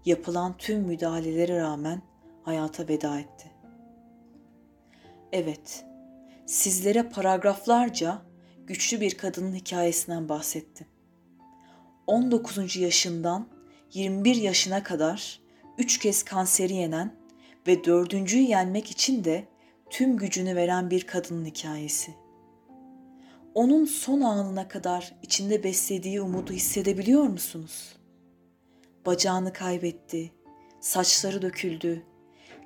yapılan 0.04 0.56
tüm 0.56 0.80
müdahalelere 0.80 1.60
rağmen 1.60 2.02
hayata 2.42 2.88
veda 2.88 3.18
etti. 3.18 3.50
Evet, 5.32 5.84
sizlere 6.46 7.02
paragraflarca 7.02 8.22
güçlü 8.66 9.00
bir 9.00 9.18
kadının 9.18 9.54
hikayesinden 9.54 10.28
bahsettim. 10.28 10.86
19. 12.06 12.76
yaşından 12.76 13.48
21 13.92 14.36
yaşına 14.36 14.82
kadar 14.82 15.40
3 15.78 15.98
kez 15.98 16.22
kanseri 16.22 16.74
yenen 16.74 17.16
ve 17.66 17.84
dördüncüyü 17.84 18.42
yenmek 18.42 18.90
için 18.90 19.24
de 19.24 19.51
tüm 19.92 20.16
gücünü 20.16 20.56
veren 20.56 20.90
bir 20.90 21.06
kadının 21.06 21.44
hikayesi. 21.44 22.14
Onun 23.54 23.84
son 23.84 24.20
anına 24.20 24.68
kadar 24.68 25.14
içinde 25.22 25.64
beslediği 25.64 26.20
umudu 26.20 26.52
hissedebiliyor 26.52 27.22
musunuz? 27.22 27.96
Bacağını 29.06 29.52
kaybetti, 29.52 30.32
saçları 30.80 31.42
döküldü, 31.42 32.02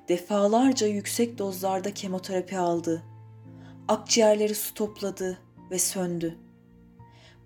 defalarca 0.09 0.87
yüksek 0.87 1.37
dozlarda 1.37 1.93
kemoterapi 1.93 2.57
aldı, 2.57 3.03
akciğerleri 3.87 4.55
su 4.55 4.73
topladı 4.73 5.37
ve 5.71 5.79
söndü. 5.79 6.37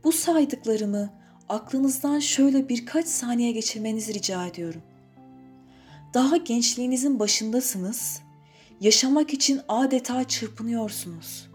Bu 0.04 0.12
saydıklarımı 0.12 1.14
aklınızdan 1.50 2.20
şöyle 2.20 2.70
birkaç 2.70 3.08
saniye 3.08 3.52
geçirmenizi 3.52 4.14
rica 4.14 4.48
ediyorum. 4.48 4.82
Daha 6.14 6.38
gençliğinizin 6.38 7.20
başındasınız, 7.20 8.22
yaşamak 8.82 9.34
için 9.34 9.62
adeta 9.68 10.24
çırpınıyorsunuz. 10.24 11.50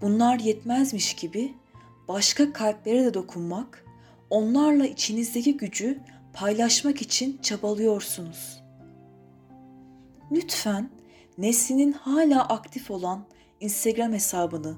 Bunlar 0.00 0.38
yetmezmiş 0.38 1.14
gibi 1.14 1.54
başka 2.08 2.52
kalplere 2.52 3.04
de 3.04 3.14
dokunmak, 3.14 3.84
onlarla 4.30 4.86
içinizdeki 4.86 5.56
gücü 5.56 5.98
paylaşmak 6.32 7.02
için 7.02 7.38
çabalıyorsunuz. 7.42 8.62
Lütfen 10.32 10.90
Nesli'nin 11.38 11.92
hala 11.92 12.48
aktif 12.48 12.90
olan 12.90 13.24
Instagram 13.60 14.12
hesabını, 14.12 14.76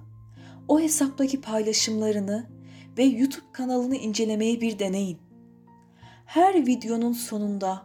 o 0.69 0.81
hesaptaki 0.81 1.41
paylaşımlarını 1.41 2.47
ve 2.99 3.05
YouTube 3.05 3.53
kanalını 3.53 3.97
incelemeyi 3.97 4.61
bir 4.61 4.79
deneyin. 4.79 5.19
Her 6.25 6.67
videonun 6.67 7.13
sonunda 7.13 7.83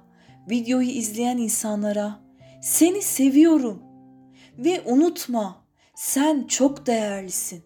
videoyu 0.50 0.90
izleyen 0.90 1.38
insanlara 1.38 2.27
seni 2.62 3.02
seviyorum 3.02 3.84
ve 4.58 4.82
unutma 4.86 5.66
sen 5.96 6.44
çok 6.48 6.86
değerlisin 6.86 7.64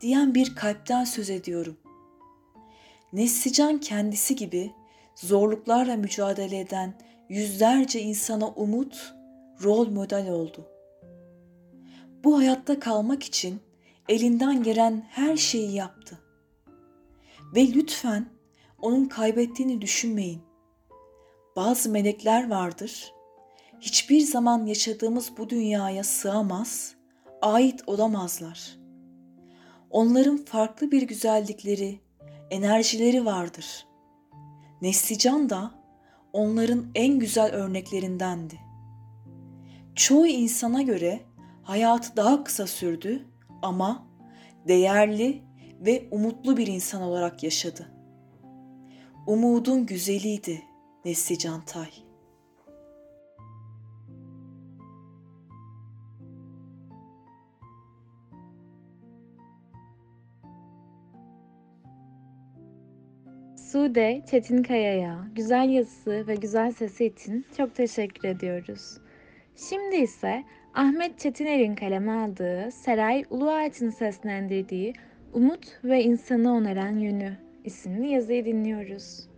diyen 0.00 0.34
bir 0.34 0.54
kalpten 0.54 1.04
söz 1.04 1.30
ediyorum. 1.30 1.76
Neslican 3.12 3.80
kendisi 3.80 4.36
gibi 4.36 4.72
zorluklarla 5.14 5.96
mücadele 5.96 6.60
eden 6.60 6.94
yüzlerce 7.28 8.00
insana 8.00 8.48
umut, 8.48 9.14
rol 9.62 9.88
model 9.88 10.30
oldu. 10.30 10.68
Bu 12.24 12.38
hayatta 12.38 12.80
kalmak 12.80 13.22
için 13.22 13.60
elinden 14.08 14.62
gelen 14.62 15.06
her 15.10 15.36
şeyi 15.36 15.74
yaptı. 15.74 16.18
Ve 17.54 17.72
lütfen 17.72 18.28
onun 18.82 19.04
kaybettiğini 19.04 19.80
düşünmeyin. 19.80 20.42
Bazı 21.56 21.90
melekler 21.90 22.50
vardır. 22.50 23.13
Hiçbir 23.84 24.20
zaman 24.20 24.66
yaşadığımız 24.66 25.32
bu 25.38 25.50
dünyaya 25.50 26.04
sığamaz, 26.04 26.94
ait 27.42 27.82
olamazlar. 27.86 28.78
Onların 29.90 30.36
farklı 30.36 30.90
bir 30.90 31.02
güzellikleri, 31.02 32.00
enerjileri 32.50 33.24
vardır. 33.24 33.86
Neslican 34.82 35.50
da 35.50 35.70
onların 36.32 36.86
en 36.94 37.18
güzel 37.18 37.52
örneklerindendi. 37.52 38.60
Çoğu 39.94 40.26
insana 40.26 40.82
göre 40.82 41.20
hayatı 41.62 42.16
daha 42.16 42.44
kısa 42.44 42.66
sürdü 42.66 43.26
ama 43.62 44.06
değerli 44.68 45.42
ve 45.80 46.08
umutlu 46.10 46.56
bir 46.56 46.66
insan 46.66 47.02
olarak 47.02 47.42
yaşadı. 47.42 47.92
Umudun 49.26 49.86
güzeliydi 49.86 50.62
Neslican 51.04 51.64
Tay. 51.64 51.90
Sude 63.74 64.22
Çetinkaya'ya 64.30 65.26
güzel 65.32 65.68
yazısı 65.68 66.26
ve 66.26 66.34
güzel 66.34 66.72
sesi 66.72 67.06
için 67.06 67.46
çok 67.56 67.74
teşekkür 67.74 68.28
ediyoruz. 68.28 68.98
Şimdi 69.56 69.96
ise 69.96 70.44
Ahmet 70.74 71.18
Çetiner'in 71.18 71.74
kaleme 71.74 72.12
aldığı 72.12 72.70
Seray 72.72 73.24
Uluağaç'ın 73.30 73.90
seslendirdiği 73.90 74.92
Umut 75.32 75.66
ve 75.84 76.02
İnsanı 76.02 76.52
Onaran 76.52 76.98
Yönü 76.98 77.36
isimli 77.64 78.08
yazıyı 78.08 78.44
dinliyoruz. 78.44 79.28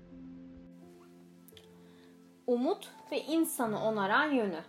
Umut 2.46 2.88
ve 3.12 3.20
insanı 3.20 3.84
onaran 3.84 4.30
yönü. 4.30 4.60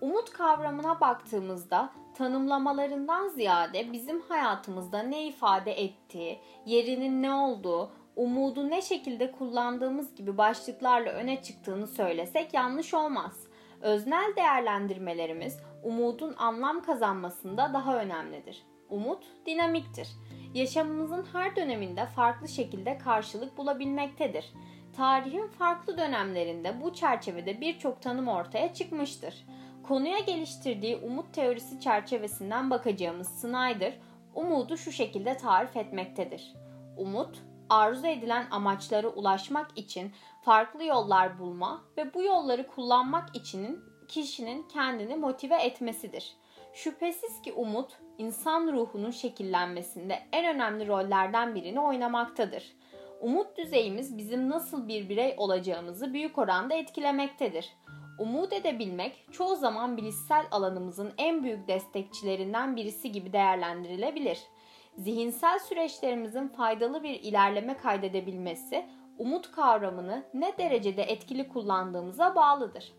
Umut 0.00 0.30
kavramına 0.30 1.00
baktığımızda 1.00 1.90
tanımlamalarından 2.14 3.28
ziyade 3.28 3.92
bizim 3.92 4.20
hayatımızda 4.20 5.02
ne 5.02 5.26
ifade 5.26 5.72
ettiği, 5.72 6.38
yerinin 6.66 7.22
ne 7.22 7.32
olduğu, 7.32 7.90
umudu 8.16 8.70
ne 8.70 8.82
şekilde 8.82 9.32
kullandığımız 9.32 10.14
gibi 10.14 10.38
başlıklarla 10.38 11.10
öne 11.10 11.42
çıktığını 11.42 11.86
söylesek 11.86 12.54
yanlış 12.54 12.94
olmaz. 12.94 13.46
Öznel 13.80 14.32
değerlendirmelerimiz 14.36 15.58
umudun 15.82 16.34
anlam 16.38 16.82
kazanmasında 16.82 17.70
daha 17.74 17.98
önemlidir. 17.98 18.62
Umut 18.88 19.24
dinamiktir. 19.46 20.08
Yaşamımızın 20.54 21.26
her 21.32 21.56
döneminde 21.56 22.06
farklı 22.06 22.48
şekilde 22.48 22.98
karşılık 22.98 23.56
bulabilmektedir. 23.56 24.52
Tarihin 24.96 25.46
farklı 25.46 25.98
dönemlerinde 25.98 26.80
bu 26.82 26.94
çerçevede 26.94 27.60
birçok 27.60 28.02
tanım 28.02 28.28
ortaya 28.28 28.74
çıkmıştır. 28.74 29.46
Konuya 29.88 30.18
geliştirdiği 30.18 30.96
umut 30.96 31.34
teorisi 31.34 31.80
çerçevesinden 31.80 32.70
bakacağımız 32.70 33.28
Snyder, 33.28 33.98
umudu 34.34 34.76
şu 34.76 34.92
şekilde 34.92 35.36
tarif 35.36 35.76
etmektedir. 35.76 36.54
Umut, 36.96 37.42
arzu 37.70 38.06
edilen 38.06 38.46
amaçlara 38.50 39.08
ulaşmak 39.08 39.70
için 39.76 40.12
farklı 40.42 40.84
yollar 40.84 41.38
bulma 41.38 41.84
ve 41.96 42.14
bu 42.14 42.22
yolları 42.22 42.66
kullanmak 42.66 43.36
için 43.36 43.80
kişinin 44.08 44.62
kendini 44.62 45.16
motive 45.16 45.62
etmesidir. 45.62 46.36
Şüphesiz 46.72 47.42
ki 47.42 47.52
umut, 47.52 47.92
insan 48.18 48.72
ruhunun 48.72 49.10
şekillenmesinde 49.10 50.18
en 50.32 50.54
önemli 50.54 50.88
rollerden 50.88 51.54
birini 51.54 51.80
oynamaktadır. 51.80 52.72
Umut 53.20 53.58
düzeyimiz 53.58 54.18
bizim 54.18 54.50
nasıl 54.50 54.88
bir 54.88 55.08
birey 55.08 55.34
olacağımızı 55.38 56.12
büyük 56.12 56.38
oranda 56.38 56.74
etkilemektedir. 56.74 57.68
Umut 58.18 58.52
edebilmek 58.52 59.26
çoğu 59.32 59.56
zaman 59.56 59.96
bilişsel 59.96 60.46
alanımızın 60.50 61.12
en 61.18 61.42
büyük 61.42 61.68
destekçilerinden 61.68 62.76
birisi 62.76 63.12
gibi 63.12 63.32
değerlendirilebilir. 63.32 64.38
Zihinsel 64.96 65.58
süreçlerimizin 65.58 66.48
faydalı 66.48 67.02
bir 67.02 67.20
ilerleme 67.20 67.76
kaydedebilmesi, 67.76 68.86
umut 69.18 69.52
kavramını 69.52 70.24
ne 70.34 70.58
derecede 70.58 71.02
etkili 71.02 71.48
kullandığımıza 71.48 72.34
bağlıdır. 72.34 72.92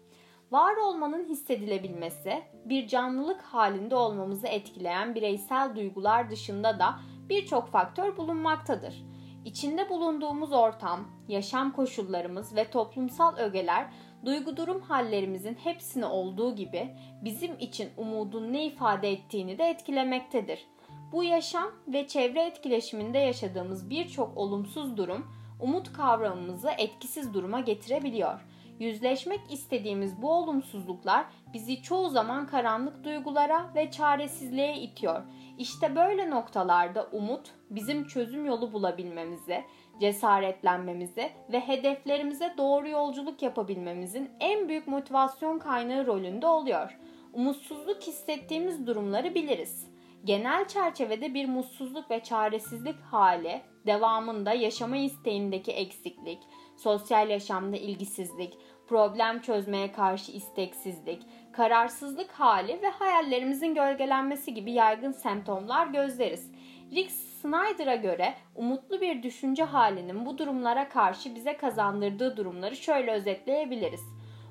Var 0.52 0.76
olmanın 0.76 1.26
hissedilebilmesi, 1.26 2.44
bir 2.66 2.88
canlılık 2.88 3.42
halinde 3.42 3.96
olmamızı 3.96 4.48
etkileyen 4.48 5.16
bireysel 5.16 5.76
duygular 5.76 6.30
dışında 6.30 6.80
da 6.80 6.96
birçok 7.30 7.68
faktör 7.68 8.18
bulunmaktadır. 8.18 9.06
İçinde 9.46 9.90
bulunduğumuz 9.90 10.52
ortam, 10.52 11.00
yaşam 11.28 11.72
koşullarımız 11.72 12.56
ve 12.56 12.70
toplumsal 12.72 13.38
ögeler 13.38 13.88
duygu 14.26 14.58
durum 14.58 14.82
hallerimizin 14.82 15.56
hepsini 15.56 16.06
olduğu 16.06 16.56
gibi 16.56 16.96
bizim 17.24 17.60
için 17.60 17.90
umudun 17.98 18.54
ne 18.54 18.66
ifade 18.66 19.12
ettiğini 19.12 19.58
de 19.58 19.64
etkilemektedir. 19.64 20.66
Bu 21.16 21.24
yaşam 21.24 21.72
ve 21.88 22.08
çevre 22.08 22.42
etkileşiminde 22.42 23.18
yaşadığımız 23.18 23.90
birçok 23.90 24.38
olumsuz 24.38 24.98
durum 24.98 25.28
umut 25.62 25.94
kavramımızı 25.94 26.70
etkisiz 26.78 27.34
duruma 27.34 27.60
getirebiliyor. 27.60 28.46
Yüzleşmek 28.80 29.40
istediğimiz 29.50 30.22
bu 30.22 30.32
olumsuzluklar 30.32 31.26
bizi 31.54 31.82
çoğu 31.82 32.10
zaman 32.10 32.48
karanlık 32.48 33.04
duygulara 33.04 33.72
ve 33.76 33.92
çaresizliğe 33.92 34.78
itiyor. 34.78 35.22
İşte 35.58 35.96
böyle 35.96 36.30
noktalarda 36.30 37.08
umut 37.12 37.52
bizim 37.70 38.08
çözüm 38.08 38.46
yolu 38.46 38.74
bulabilmemizi, 38.74 39.64
cesaretlenmemizi 40.00 41.30
ve 41.52 41.60
hedeflerimize 41.60 42.54
doğru 42.58 42.88
yolculuk 42.90 43.42
yapabilmemizin 43.42 44.30
en 44.40 44.70
büyük 44.70 44.88
motivasyon 44.88 45.60
kaynağı 45.60 46.06
rolünde 46.06 46.48
oluyor. 46.48 46.98
Umutsuzluk 47.34 48.02
hissettiğimiz 48.02 48.88
durumları 48.88 49.36
biliriz. 49.36 49.95
Genel 50.26 50.68
çerçevede 50.68 51.34
bir 51.34 51.46
mutsuzluk 51.46 52.12
ve 52.12 52.24
çaresizlik 52.24 53.02
hali, 53.02 53.62
devamında 53.86 54.54
yaşama 54.54 54.98
isteğindeki 54.98 55.72
eksiklik, 55.72 56.40
sosyal 56.78 57.30
yaşamda 57.30 57.78
ilgisizlik, 57.78 58.58
problem 58.88 59.42
çözmeye 59.42 59.92
karşı 59.92 60.32
isteksizlik, 60.32 61.22
kararsızlık 61.54 62.32
hali 62.32 62.82
ve 62.82 62.90
hayallerimizin 62.90 63.76
gölgelenmesi 63.76 64.54
gibi 64.54 64.72
yaygın 64.72 65.12
semptomlar 65.12 65.88
gözleriz. 65.88 66.52
Rick 66.92 67.12
Snyder'a 67.12 67.96
göre 67.96 68.34
umutlu 68.56 69.02
bir 69.02 69.24
düşünce 69.24 69.64
halinin 69.64 70.26
bu 70.26 70.38
durumlara 70.38 70.90
karşı 70.90 71.36
bize 71.36 71.58
kazandırdığı 71.58 72.38
durumları 72.38 72.76
şöyle 72.76 73.12
özetleyebiliriz. 73.12 74.04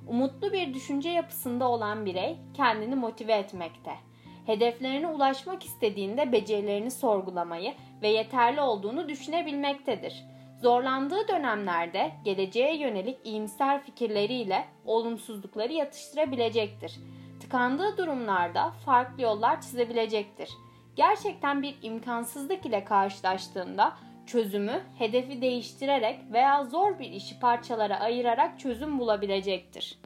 Umutlu 0.08 0.52
bir 0.52 0.74
düşünce 0.74 1.10
yapısında 1.10 1.68
olan 1.68 2.06
birey 2.06 2.38
kendini 2.56 2.94
motive 2.94 3.32
etmekte. 3.32 4.13
Hedeflerine 4.46 5.06
ulaşmak 5.06 5.64
istediğinde 5.64 6.32
becerilerini 6.32 6.90
sorgulamayı 6.90 7.74
ve 8.02 8.08
yeterli 8.08 8.60
olduğunu 8.60 9.08
düşünebilmektedir. 9.08 10.24
Zorlandığı 10.62 11.28
dönemlerde 11.28 12.12
geleceğe 12.24 12.76
yönelik 12.76 13.18
iyimser 13.24 13.82
fikirleriyle 13.82 14.64
olumsuzlukları 14.84 15.72
yatıştırabilecektir. 15.72 16.94
Tıkandığı 17.40 17.96
durumlarda 17.96 18.70
farklı 18.70 19.22
yollar 19.22 19.60
çizebilecektir. 19.60 20.50
Gerçekten 20.96 21.62
bir 21.62 21.74
imkansızlık 21.82 22.66
ile 22.66 22.84
karşılaştığında 22.84 23.92
çözümü 24.26 24.80
hedefi 24.98 25.42
değiştirerek 25.42 26.20
veya 26.32 26.64
zor 26.64 26.98
bir 26.98 27.10
işi 27.10 27.40
parçalara 27.40 28.00
ayırarak 28.00 28.60
çözüm 28.60 28.98
bulabilecektir. 28.98 29.98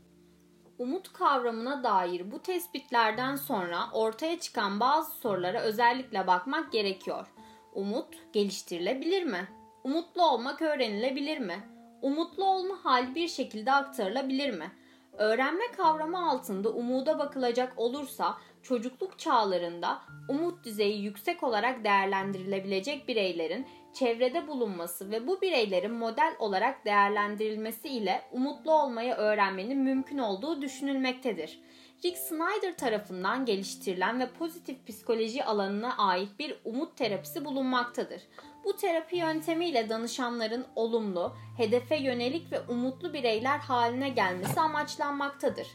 Umut 0.79 1.13
kavramına 1.13 1.85
dair 1.85 2.31
bu 2.31 2.43
tespitlerden 2.43 3.37
sonra 3.37 3.79
ortaya 3.93 4.41
çıkan 4.41 4.81
bazı 4.81 5.11
sorulara 5.11 5.61
özellikle 5.61 6.27
bakmak 6.27 6.73
gerekiyor. 6.73 7.27
Umut 7.75 8.33
geliştirilebilir 8.33 9.23
mi? 9.23 9.49
Umutlu 9.85 10.31
olmak 10.31 10.63
öğrenilebilir 10.63 11.39
mi? 11.39 11.69
Umutlu 12.03 12.45
olma 12.45 12.85
hali 12.85 13.15
bir 13.15 13.29
şekilde 13.29 13.73
aktarılabilir 13.73 14.51
mi? 14.51 14.73
Öğrenme 15.13 15.65
kavramı 15.77 16.31
altında 16.31 16.71
umuda 16.71 17.19
bakılacak 17.19 17.73
olursa 17.77 18.39
çocukluk 18.63 19.19
çağlarında 19.19 20.03
umut 20.29 20.65
düzeyi 20.65 21.03
yüksek 21.03 21.43
olarak 21.43 21.85
değerlendirilebilecek 21.85 23.09
bireylerin 23.09 23.67
çevrede 23.95 24.49
bulunması 24.49 25.11
ve 25.11 25.27
bu 25.27 25.41
bireylerin 25.41 25.93
model 25.93 26.35
olarak 26.39 26.85
değerlendirilmesi 26.85 27.89
ile 27.89 28.23
umutlu 28.33 28.73
olmayı 28.73 29.15
öğrenmenin 29.15 29.79
mümkün 29.79 30.19
olduğu 30.19 30.63
düşünülmektedir. 30.63 31.61
Rick 32.05 32.19
Snyder 32.19 32.77
tarafından 32.77 33.45
geliştirilen 33.45 34.21
ve 34.21 34.31
pozitif 34.31 34.87
psikoloji 34.87 35.45
alanına 35.45 35.97
ait 35.97 36.39
bir 36.39 36.61
umut 36.65 36.97
terapisi 36.97 37.45
bulunmaktadır. 37.45 38.23
Bu 38.65 38.77
terapi 38.77 39.17
yöntemiyle 39.17 39.89
danışanların 39.89 40.67
olumlu, 40.77 41.37
hedefe 41.57 41.97
yönelik 41.97 42.53
ve 42.53 42.61
umutlu 42.61 43.13
bireyler 43.13 43.59
haline 43.59 44.09
gelmesi 44.09 44.61
amaçlanmaktadır. 44.61 45.67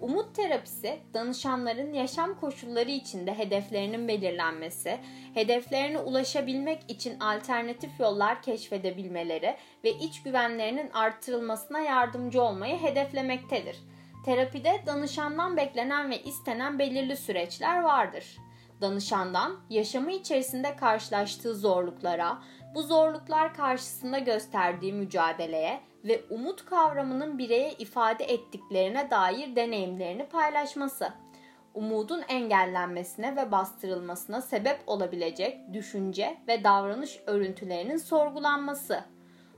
Umut 0.00 0.34
terapisi, 0.34 0.98
danışanların 1.14 1.92
yaşam 1.92 2.40
koşulları 2.40 2.90
içinde 2.90 3.38
hedeflerinin 3.38 4.08
belirlenmesi, 4.08 4.98
hedeflerine 5.34 5.98
ulaşabilmek 5.98 6.82
için 6.88 7.20
alternatif 7.20 8.00
yollar 8.00 8.42
keşfedebilmeleri 8.42 9.56
ve 9.84 9.90
iç 9.90 10.22
güvenlerinin 10.22 10.90
artırılmasına 10.90 11.80
yardımcı 11.80 12.42
olmayı 12.42 12.78
hedeflemektedir. 12.78 13.76
Terapide 14.24 14.82
danışandan 14.86 15.56
beklenen 15.56 16.10
ve 16.10 16.22
istenen 16.22 16.78
belirli 16.78 17.16
süreçler 17.16 17.80
vardır. 17.80 18.36
Danışandan 18.80 19.60
yaşamı 19.70 20.12
içerisinde 20.12 20.76
karşılaştığı 20.76 21.54
zorluklara, 21.54 22.38
bu 22.74 22.82
zorluklar 22.82 23.54
karşısında 23.54 24.18
gösterdiği 24.18 24.92
mücadeleye 24.92 25.80
ve 26.04 26.24
umut 26.30 26.64
kavramının 26.64 27.38
bireye 27.38 27.72
ifade 27.72 28.24
ettiklerine 28.24 29.10
dair 29.10 29.56
deneyimlerini 29.56 30.26
paylaşması, 30.26 31.12
umudun 31.74 32.22
engellenmesine 32.28 33.36
ve 33.36 33.52
bastırılmasına 33.52 34.40
sebep 34.40 34.80
olabilecek 34.86 35.72
düşünce 35.72 36.38
ve 36.48 36.64
davranış 36.64 37.20
örüntülerinin 37.26 37.96
sorgulanması, 37.96 39.04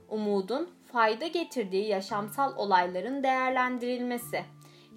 umudun 0.09 0.69
fayda 0.91 1.27
getirdiği 1.27 1.87
yaşamsal 1.87 2.57
olayların 2.57 3.23
değerlendirilmesi, 3.23 4.41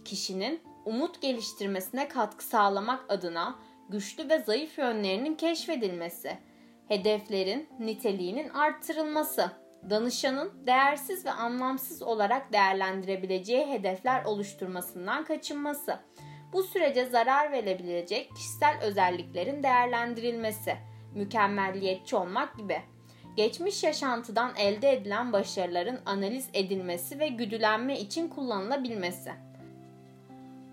kişinin 0.05 0.61
umut 0.85 1.23
geliştirmesine 1.23 2.09
katkı 2.09 2.45
sağlamak 2.45 3.05
adına 3.09 3.59
güçlü 3.89 4.29
ve 4.29 4.39
zayıf 4.39 4.79
yönlerinin 4.79 5.35
keşfedilmesi, 5.35 6.39
hedeflerin 6.89 7.69
niteliğinin 7.81 8.49
arttırılması, 8.49 9.51
danışanın 9.91 10.67
değersiz 10.67 11.27
ve 11.27 11.31
anlamsız 11.31 12.03
olarak 12.03 12.53
değerlendirebileceği 12.53 13.67
hedefler 13.67 14.25
oluşturmasından 14.25 15.25
kaçınması, 15.25 15.99
bu 16.53 16.63
sürece 16.63 17.05
zarar 17.07 17.53
verebilecek 17.53 18.31
kişisel 18.37 18.79
özelliklerin 18.83 19.63
değerlendirilmesi, 19.63 20.77
mükemmelliyetçi 21.15 22.17
olmak 22.17 22.57
gibi. 22.59 22.83
Geçmiş 23.37 23.85
yaşantıdan 23.85 24.53
elde 24.57 24.93
edilen 24.93 25.33
başarıların 25.33 26.01
analiz 26.07 26.49
edilmesi 26.55 27.19
ve 27.19 27.29
güdülenme 27.29 28.01
için 28.01 28.29
kullanılabilmesi. 28.29 29.33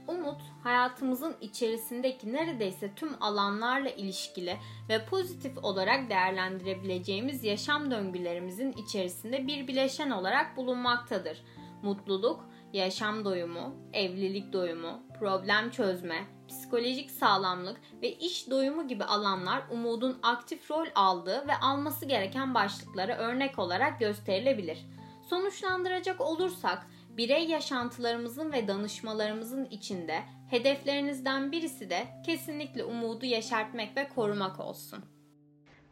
Umut, 0.08 0.42
hayatımızın 0.63 1.36
içerisindeki 1.42 2.34
neredeyse 2.34 2.96
tüm 2.96 3.24
alanlarla 3.24 3.89
ilişkili 3.89 4.58
ve 4.89 5.06
pozitif 5.06 5.58
olarak 5.58 6.10
değerlendirebileceğimiz 6.10 7.44
yaşam 7.44 7.92
döngülerimizin 7.92 8.72
içerisinde 8.72 9.48
bir 9.48 9.68
bileşen 9.68 10.10
olarak 10.10 10.58
bulunmaktadır. 10.58 11.44
Mutluluk, 11.84 12.50
yaşam 12.74 13.26
doyumu, 13.26 13.76
evlilik 13.94 14.54
doyumu, 14.54 15.04
problem 15.20 15.72
çözme, 15.72 16.26
psikolojik 16.48 17.12
sağlamlık 17.12 17.82
ve 18.02 18.12
iş 18.12 18.50
doyumu 18.50 18.88
gibi 18.88 19.04
alanlar 19.04 19.63
umudun 19.72 20.20
aktif 20.24 20.72
rol 20.72 20.88
aldığı 20.96 21.48
ve 21.48 21.56
alması 21.56 22.06
gereken 22.06 22.54
başlıklara 22.54 23.18
örnek 23.18 23.60
olarak 23.60 24.00
gösterilebilir. 24.00 24.86
Sonuçlandıracak 25.30 26.22
olursak 26.22 26.88
birey 27.17 27.47
yaşantılarımızın 27.47 28.52
ve 28.52 28.67
danışmalarımızın 28.67 29.65
içinde 29.65 30.19
hedeflerinizden 30.49 31.52
birisi 31.52 31.89
de 31.89 32.08
kesinlikle 32.26 32.84
umudu 32.84 33.26
yeşertmek 33.26 33.97
ve 33.97 34.08
korumak 34.15 34.60
olsun. 34.60 34.99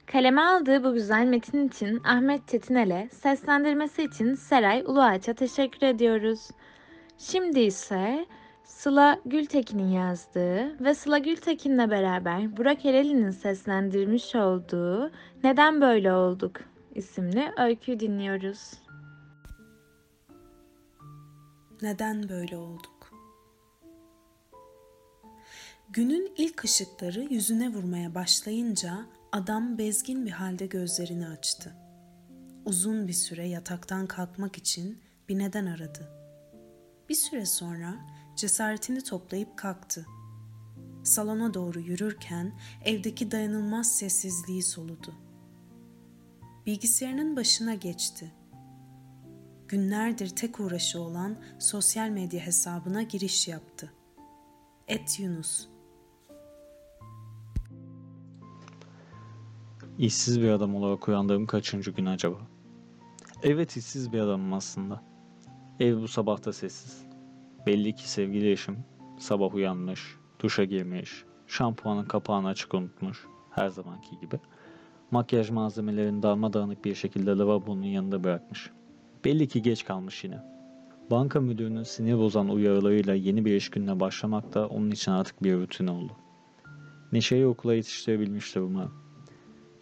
Kaleme 0.07 0.41
aldığı 0.41 0.84
bu 0.84 0.93
güzel 0.93 1.25
metin 1.25 1.67
için 1.67 2.03
Ahmet 2.03 2.47
Çetinel'e, 2.47 3.10
seslendirmesi 3.10 4.03
için 4.03 4.36
Seray 4.36 4.84
Uluağaç'a 4.86 5.34
teşekkür 5.34 5.88
ediyoruz. 5.88 6.49
Şimdi 7.17 7.60
ise 7.60 8.25
Sıla 8.63 9.17
Gültekin'in 9.25 9.91
yazdığı 9.91 10.84
ve 10.84 10.93
Sıla 10.93 11.17
Gültekin'le 11.17 11.91
beraber 11.91 12.57
Burak 12.57 12.86
Ereli'nin 12.86 13.31
seslendirmiş 13.31 14.36
olduğu 14.36 15.12
Neden 15.43 15.81
Böyle 15.81 16.13
Olduk 16.13 16.62
isimli 16.95 17.51
öyküyü 17.57 17.99
dinliyoruz. 17.99 18.71
Neden 21.82 22.30
böyle 22.30 22.58
olduk? 22.58 23.13
Günün 25.89 26.34
ilk 26.38 26.63
ışıkları 26.63 27.22
yüzüne 27.22 27.70
vurmaya 27.70 28.15
başlayınca 28.15 29.06
adam 29.32 29.78
bezgin 29.78 30.26
bir 30.26 30.32
halde 30.32 30.65
gözlerini 30.65 31.28
açtı. 31.28 31.76
Uzun 32.65 33.08
bir 33.08 33.13
süre 33.13 33.48
yataktan 33.48 34.08
kalkmak 34.08 34.58
için 34.58 35.02
bir 35.30 35.38
neden 35.38 35.65
aradı. 35.65 36.10
Bir 37.10 37.15
süre 37.15 37.46
sonra 37.46 37.96
cesaretini 38.36 39.04
toplayıp 39.04 39.58
kalktı. 39.58 40.06
Salona 41.04 41.54
doğru 41.54 41.80
yürürken 41.80 42.60
evdeki 42.86 43.32
dayanılmaz 43.32 43.98
sessizliği 43.98 44.63
soludu. 44.63 45.15
Bilgisayarının 46.65 47.36
başına 47.36 47.76
geçti. 47.76 48.32
Günlerdir 49.71 50.29
tek 50.29 50.60
uğraşı 50.60 51.01
olan 51.01 51.36
sosyal 51.60 52.10
medya 52.10 52.39
hesabına 52.39 53.01
giriş 53.01 53.47
yaptı. 53.47 53.93
Et 54.88 55.19
Yunus 55.19 55.67
İşsiz 59.97 60.41
bir 60.41 60.49
adam 60.49 60.75
olarak 60.75 61.07
uyandığım 61.07 61.45
kaçıncı 61.45 61.91
gün 61.91 62.05
acaba? 62.05 62.38
Evet 63.43 63.77
işsiz 63.77 64.13
bir 64.13 64.19
adamım 64.19 64.53
aslında. 64.53 65.03
Ev 65.79 66.01
bu 66.01 66.07
sabah 66.07 66.45
da 66.45 66.53
sessiz. 66.53 67.05
Belli 67.65 67.95
ki 67.95 68.10
sevgili 68.10 68.51
eşim 68.51 68.77
sabah 69.19 69.53
uyanmış, 69.53 70.15
duşa 70.39 70.63
girmiş, 70.63 71.25
şampuanın 71.47 72.05
kapağını 72.05 72.47
açık 72.47 72.73
unutmuş 72.73 73.27
her 73.51 73.69
zamanki 73.69 74.19
gibi. 74.19 74.39
Makyaj 75.12 75.49
malzemelerini 75.49 76.23
darmadağınık 76.23 76.86
bir 76.86 76.95
şekilde 76.95 77.31
lavabonun 77.31 77.84
yanında 77.84 78.23
bırakmış. 78.23 78.71
Belli 79.25 79.47
ki 79.47 79.62
geç 79.62 79.86
kalmış 79.86 80.23
yine. 80.23 80.39
Banka 81.12 81.41
müdürünün 81.41 81.84
sinir 81.84 82.17
bozan 82.17 82.49
uyarılarıyla 82.49 83.13
yeni 83.13 83.45
bir 83.45 83.55
iş 83.55 83.69
gününe 83.69 83.99
başlamak 83.99 84.53
da 84.53 84.67
onun 84.67 84.91
için 84.91 85.12
artık 85.12 85.43
bir 85.43 85.53
rutin 85.53 85.88
oldu. 85.88 86.12
Neşe'yi 87.12 87.45
okula 87.45 87.73
yetiştirebilmiştir 87.73 88.62
umarım. 88.62 88.93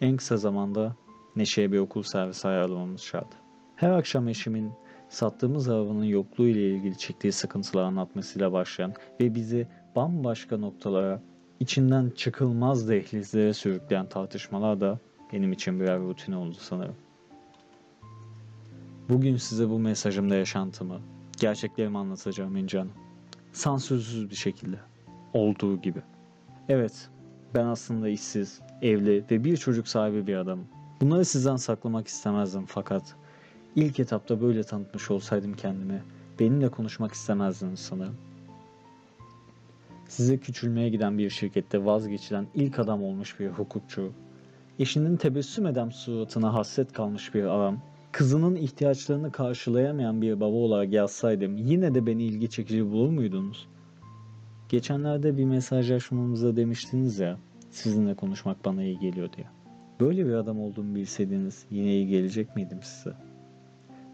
En 0.00 0.16
kısa 0.16 0.36
zamanda 0.36 0.96
Neşe'ye 1.36 1.72
bir 1.72 1.78
okul 1.78 2.02
servisi 2.02 2.48
ayarlamamız 2.48 3.00
şart. 3.00 3.28
Her 3.76 3.90
akşam 3.90 4.28
eşimin 4.28 4.72
sattığımız 5.08 5.68
arabanın 5.68 6.04
yokluğu 6.04 6.46
ile 6.46 6.70
ilgili 6.70 6.98
çektiği 6.98 7.32
sıkıntıları 7.32 7.86
anlatmasıyla 7.86 8.52
başlayan 8.52 8.94
ve 9.20 9.34
bizi 9.34 9.68
bambaşka 9.96 10.56
noktalara, 10.56 11.22
içinden 11.60 12.10
çıkılmaz 12.10 12.88
dehlizlere 12.88 13.54
sürükleyen 13.54 14.08
tartışmalar 14.08 14.80
da 14.80 14.98
benim 15.32 15.52
için 15.52 15.80
birer 15.80 16.00
rutin 16.00 16.32
oldu 16.32 16.56
sanırım. 16.60 16.96
Bugün 19.08 19.36
size 19.36 19.70
bu 19.70 19.78
mesajımda 19.78 20.34
yaşantımı, 20.34 21.00
gerçeklerimi 21.40 21.98
anlatacağım 21.98 22.56
İnce 22.56 22.78
Hanım. 22.78 22.92
Sansürsüz 23.52 24.30
bir 24.30 24.34
şekilde. 24.34 24.76
Olduğu 25.32 25.80
gibi. 25.80 26.02
Evet, 26.68 27.08
ben 27.54 27.66
aslında 27.66 28.08
işsiz, 28.08 28.60
evli 28.82 29.24
ve 29.30 29.44
bir 29.44 29.56
çocuk 29.56 29.88
sahibi 29.88 30.26
bir 30.26 30.36
adamım. 30.36 30.66
Bunları 31.00 31.24
sizden 31.24 31.56
saklamak 31.56 32.06
istemezdim 32.06 32.66
fakat 32.66 33.16
ilk 33.76 34.00
etapta 34.00 34.40
böyle 34.40 34.62
tanıtmış 34.62 35.10
olsaydım 35.10 35.54
kendimi 35.56 36.02
benimle 36.40 36.68
konuşmak 36.68 37.12
istemezdiniz 37.12 37.80
sanırım. 37.80 38.16
Size 40.08 40.38
küçülmeye 40.38 40.88
giden 40.88 41.18
bir 41.18 41.30
şirkette 41.30 41.84
vazgeçilen 41.84 42.46
ilk 42.54 42.78
adam 42.78 43.02
olmuş 43.02 43.40
bir 43.40 43.48
hukukçu, 43.48 44.12
eşinin 44.78 45.16
tebessüm 45.16 45.66
eden 45.66 45.88
suratına 45.88 46.54
hasret 46.54 46.92
kalmış 46.92 47.34
bir 47.34 47.44
adam, 47.44 47.82
kızının 48.12 48.56
ihtiyaçlarını 48.56 49.32
karşılayamayan 49.32 50.22
bir 50.22 50.40
baba 50.40 50.56
olarak 50.56 50.92
yazsaydım 50.92 51.56
yine 51.56 51.94
de 51.94 52.06
beni 52.06 52.22
ilgi 52.22 52.50
çekici 52.50 52.90
bulur 52.90 53.10
muydunuz? 53.10 53.68
Geçenlerde 54.68 55.36
bir 55.36 55.44
mesajlaşmamızda 55.44 56.56
demiştiniz 56.56 57.18
ya, 57.18 57.38
sizinle 57.70 58.14
konuşmak 58.14 58.64
bana 58.64 58.82
iyi 58.82 58.98
geliyor 58.98 59.32
diye. 59.32 59.46
Böyle 60.00 60.26
bir 60.26 60.32
adam 60.32 60.60
olduğumu 60.60 60.94
bilseydiniz 60.94 61.66
yine 61.70 61.92
iyi 61.92 62.06
gelecek 62.06 62.56
miydim 62.56 62.82
size? 62.82 63.16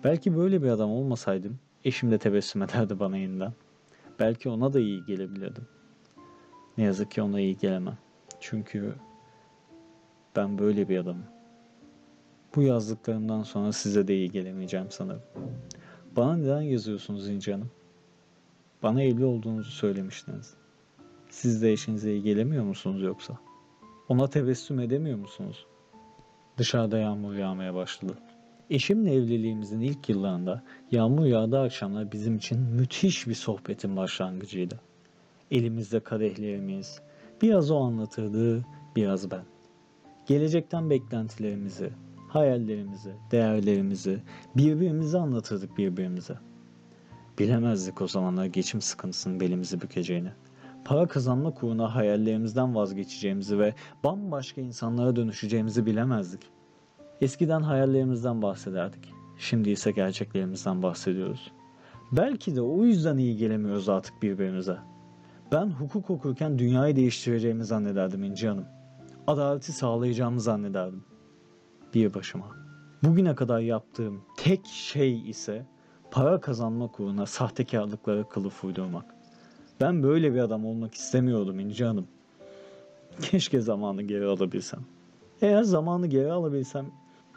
Belki 0.04 0.36
böyle 0.36 0.62
bir 0.62 0.68
adam 0.68 0.90
olmasaydım 0.90 1.58
eşim 1.84 2.10
de 2.10 2.18
tebessüm 2.18 2.62
ederdi 2.62 3.00
bana 3.00 3.16
yeniden. 3.16 3.52
Belki 4.18 4.48
ona 4.48 4.72
da 4.72 4.80
iyi 4.80 5.04
gelebilirdim. 5.04 5.66
Ne 6.78 6.84
yazık 6.84 7.10
ki 7.10 7.22
ona 7.22 7.40
iyi 7.40 7.56
gelemem. 7.56 7.98
Çünkü 8.40 8.94
ben 10.36 10.58
böyle 10.58 10.88
bir 10.88 10.98
adamım. 10.98 11.35
Bu 12.54 12.62
yazdıklarımdan 12.62 13.42
sonra 13.42 13.72
size 13.72 14.08
de 14.08 14.16
iyi 14.16 14.30
gelemeyeceğim 14.30 14.86
sanırım. 14.90 15.22
Bana 16.16 16.36
neden 16.36 16.60
yazıyorsunuz 16.60 17.28
İnci 17.28 17.52
Hanım? 17.52 17.70
Bana 18.82 19.02
evli 19.02 19.24
olduğunuzu 19.24 19.70
söylemiştiniz. 19.70 20.54
Siz 21.30 21.62
de 21.62 21.72
eşinize 21.72 22.12
iyi 22.12 22.22
gelemiyor 22.22 22.64
musunuz 22.64 23.02
yoksa? 23.02 23.38
Ona 24.08 24.30
tebessüm 24.30 24.80
edemiyor 24.80 25.18
musunuz? 25.18 25.66
Dışarıda 26.58 26.98
yağmur 26.98 27.34
yağmaya 27.34 27.74
başladı. 27.74 28.18
Eşimle 28.70 29.14
evliliğimizin 29.14 29.80
ilk 29.80 30.08
yıllarında 30.08 30.62
yağmur 30.90 31.26
yağdığı 31.26 31.60
akşamlar 31.60 32.12
bizim 32.12 32.36
için 32.36 32.60
müthiş 32.60 33.26
bir 33.26 33.34
sohbetin 33.34 33.96
başlangıcıydı. 33.96 34.80
Elimizde 35.50 36.00
kadehlerimiz, 36.00 37.00
biraz 37.42 37.70
o 37.70 37.80
anlatırdı, 37.80 38.64
biraz 38.96 39.30
ben. 39.30 39.44
Gelecekten 40.26 40.90
beklentilerimizi, 40.90 41.90
hayallerimizi, 42.28 43.14
değerlerimizi 43.30 44.22
birbirimize 44.56 45.18
anlatırdık 45.18 45.78
birbirimize. 45.78 46.38
Bilemezdik 47.38 48.02
o 48.02 48.08
zamanlar 48.08 48.44
geçim 48.44 48.80
sıkıntısının 48.80 49.40
belimizi 49.40 49.80
bükeceğini. 49.80 50.32
Para 50.84 51.06
kazanma 51.06 51.48
uğruna 51.62 51.94
hayallerimizden 51.94 52.74
vazgeçeceğimizi 52.74 53.58
ve 53.58 53.74
bambaşka 54.04 54.60
insanlara 54.60 55.16
dönüşeceğimizi 55.16 55.86
bilemezdik. 55.86 56.40
Eskiden 57.20 57.60
hayallerimizden 57.60 58.42
bahsederdik. 58.42 59.12
Şimdi 59.38 59.70
ise 59.70 59.90
gerçeklerimizden 59.90 60.82
bahsediyoruz. 60.82 61.52
Belki 62.12 62.56
de 62.56 62.62
o 62.62 62.84
yüzden 62.84 63.16
iyi 63.16 63.36
gelemiyoruz 63.36 63.88
artık 63.88 64.22
birbirimize. 64.22 64.78
Ben 65.52 65.66
hukuk 65.66 66.10
okurken 66.10 66.58
dünyayı 66.58 66.96
değiştireceğimi 66.96 67.64
zannederdim 67.64 68.24
İnci 68.24 68.48
Hanım. 68.48 68.64
Adaleti 69.26 69.72
sağlayacağımı 69.72 70.40
zannederdim. 70.40 71.04
Bir 71.94 72.14
başıma. 72.14 72.46
Bugüne 73.02 73.34
kadar 73.34 73.60
yaptığım 73.60 74.20
tek 74.36 74.66
şey 74.66 75.30
ise 75.30 75.66
para 76.10 76.40
kazanmak 76.40 77.00
uğruna 77.00 77.26
sahtekarlıklara 77.26 78.28
kılıf 78.28 78.64
uydurmak. 78.64 79.04
Ben 79.80 80.02
böyle 80.02 80.34
bir 80.34 80.38
adam 80.38 80.66
olmak 80.66 80.94
istemiyordum 80.94 81.60
İnci 81.60 81.84
Hanım. 81.84 82.06
Keşke 83.22 83.60
zamanı 83.60 84.02
geri 84.02 84.24
alabilsem. 84.24 84.80
Eğer 85.42 85.62
zamanı 85.62 86.06
geri 86.06 86.32
alabilsem 86.32 86.86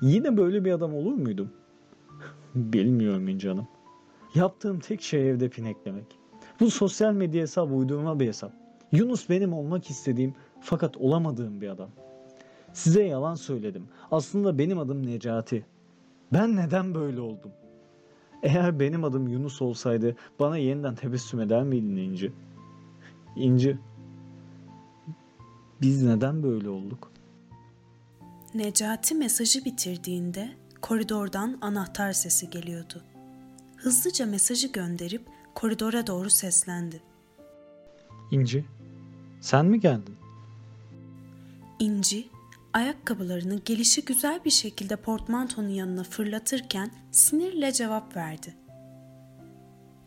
yine 0.01 0.37
böyle 0.37 0.65
bir 0.65 0.71
adam 0.71 0.95
olur 0.95 1.13
muydum? 1.13 1.51
Bilmiyorum 2.55 3.27
İnci 3.27 3.49
Hanım. 3.49 3.67
Yaptığım 4.35 4.79
tek 4.79 5.01
şey 5.01 5.29
evde 5.29 5.49
pineklemek. 5.49 6.05
Bu 6.59 6.71
sosyal 6.71 7.13
medya 7.13 7.41
hesabı 7.41 7.73
uydurma 7.73 8.19
bir 8.19 8.27
hesap. 8.27 8.51
Yunus 8.91 9.29
benim 9.29 9.53
olmak 9.53 9.89
istediğim 9.89 10.33
fakat 10.61 10.97
olamadığım 10.97 11.61
bir 11.61 11.69
adam. 11.69 11.89
Size 12.73 13.03
yalan 13.03 13.35
söyledim. 13.35 13.87
Aslında 14.11 14.57
benim 14.57 14.79
adım 14.79 15.05
Necati. 15.05 15.65
Ben 16.33 16.55
neden 16.55 16.95
böyle 16.95 17.21
oldum? 17.21 17.51
Eğer 18.43 18.79
benim 18.79 19.03
adım 19.03 19.27
Yunus 19.27 19.61
olsaydı 19.61 20.15
bana 20.39 20.57
yeniden 20.57 20.95
tebessüm 20.95 21.39
eder 21.39 21.63
miydin 21.63 21.95
İnci? 21.95 22.31
İnci. 23.35 23.77
Biz 25.81 26.03
neden 26.03 26.43
böyle 26.43 26.69
olduk? 26.69 27.11
Necati 28.53 29.15
mesajı 29.15 29.65
bitirdiğinde 29.65 30.49
koridordan 30.81 31.57
anahtar 31.61 32.13
sesi 32.13 32.49
geliyordu. 32.49 33.03
Hızlıca 33.77 34.25
mesajı 34.25 34.71
gönderip 34.71 35.21
koridora 35.55 36.07
doğru 36.07 36.29
seslendi. 36.29 37.01
İnci. 38.31 38.65
Sen 39.41 39.65
mi 39.65 39.79
geldin? 39.79 40.15
İnci 41.79 42.29
ayakkabılarını 42.79 43.59
gelişi 43.65 44.05
güzel 44.05 44.45
bir 44.45 44.49
şekilde 44.49 44.95
portmantonun 44.95 45.69
yanına 45.69 46.03
fırlatırken 46.03 46.91
sinirle 47.11 47.71
cevap 47.71 48.15
verdi. 48.15 48.55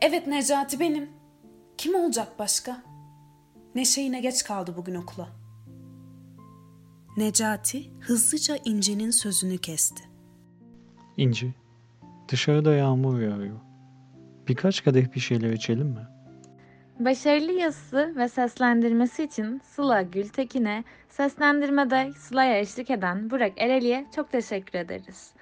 Evet 0.00 0.26
Necati 0.26 0.80
benim. 0.80 1.11
Kim 1.78 1.94
olacak 1.94 2.38
başka? 2.38 2.82
Neşe 3.74 4.00
yine 4.00 4.20
geç 4.20 4.44
kaldı 4.44 4.74
bugün 4.76 4.94
okula. 4.94 5.28
Necati 7.16 7.90
hızlıca 8.00 8.58
İnci'nin 8.64 9.11
sözünü 9.11 9.58
kesti. 9.58 10.02
İnci. 11.16 11.54
Dışarıda 12.28 12.74
yağmur 12.74 13.20
yağıyor. 13.20 13.61
Birkaç 14.48 14.85
kadeh 14.85 15.14
bir 15.14 15.20
şeyler 15.20 15.52
içelim 15.52 15.87
mi? 15.87 16.06
Başarılı 16.98 17.52
yazısı 17.52 18.12
ve 18.16 18.28
seslendirmesi 18.28 19.24
için 19.24 19.61
Sıla 19.64 20.02
Gültekin'e, 20.02 20.85
seslendirmede 21.09 22.12
Sıla'ya 22.18 22.59
eşlik 22.59 22.90
eden 22.90 23.31
Burak 23.31 23.52
Ereli'ye 23.57 24.07
çok 24.16 24.33
teşekkür 24.33 24.78
ederiz. 24.78 25.35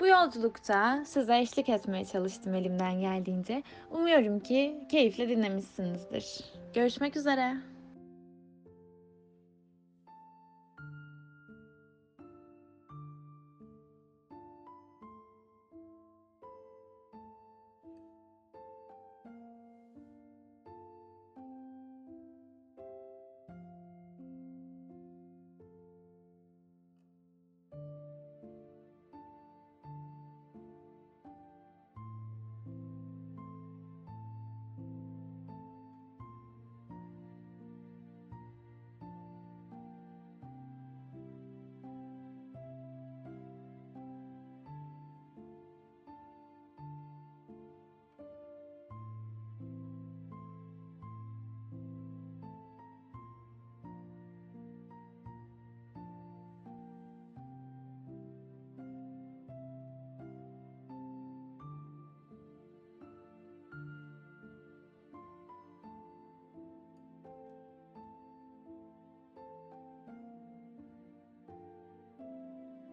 Bu 0.00 0.06
yolculukta 0.06 1.04
size 1.04 1.38
eşlik 1.38 1.68
etmeye 1.68 2.04
çalıştım 2.04 2.54
elimden 2.54 3.00
geldiğince. 3.00 3.62
Umuyorum 3.90 4.40
ki 4.40 4.78
keyifle 4.90 5.28
dinlemişsinizdir. 5.28 6.44
Görüşmek 6.74 7.16
üzere. 7.16 7.75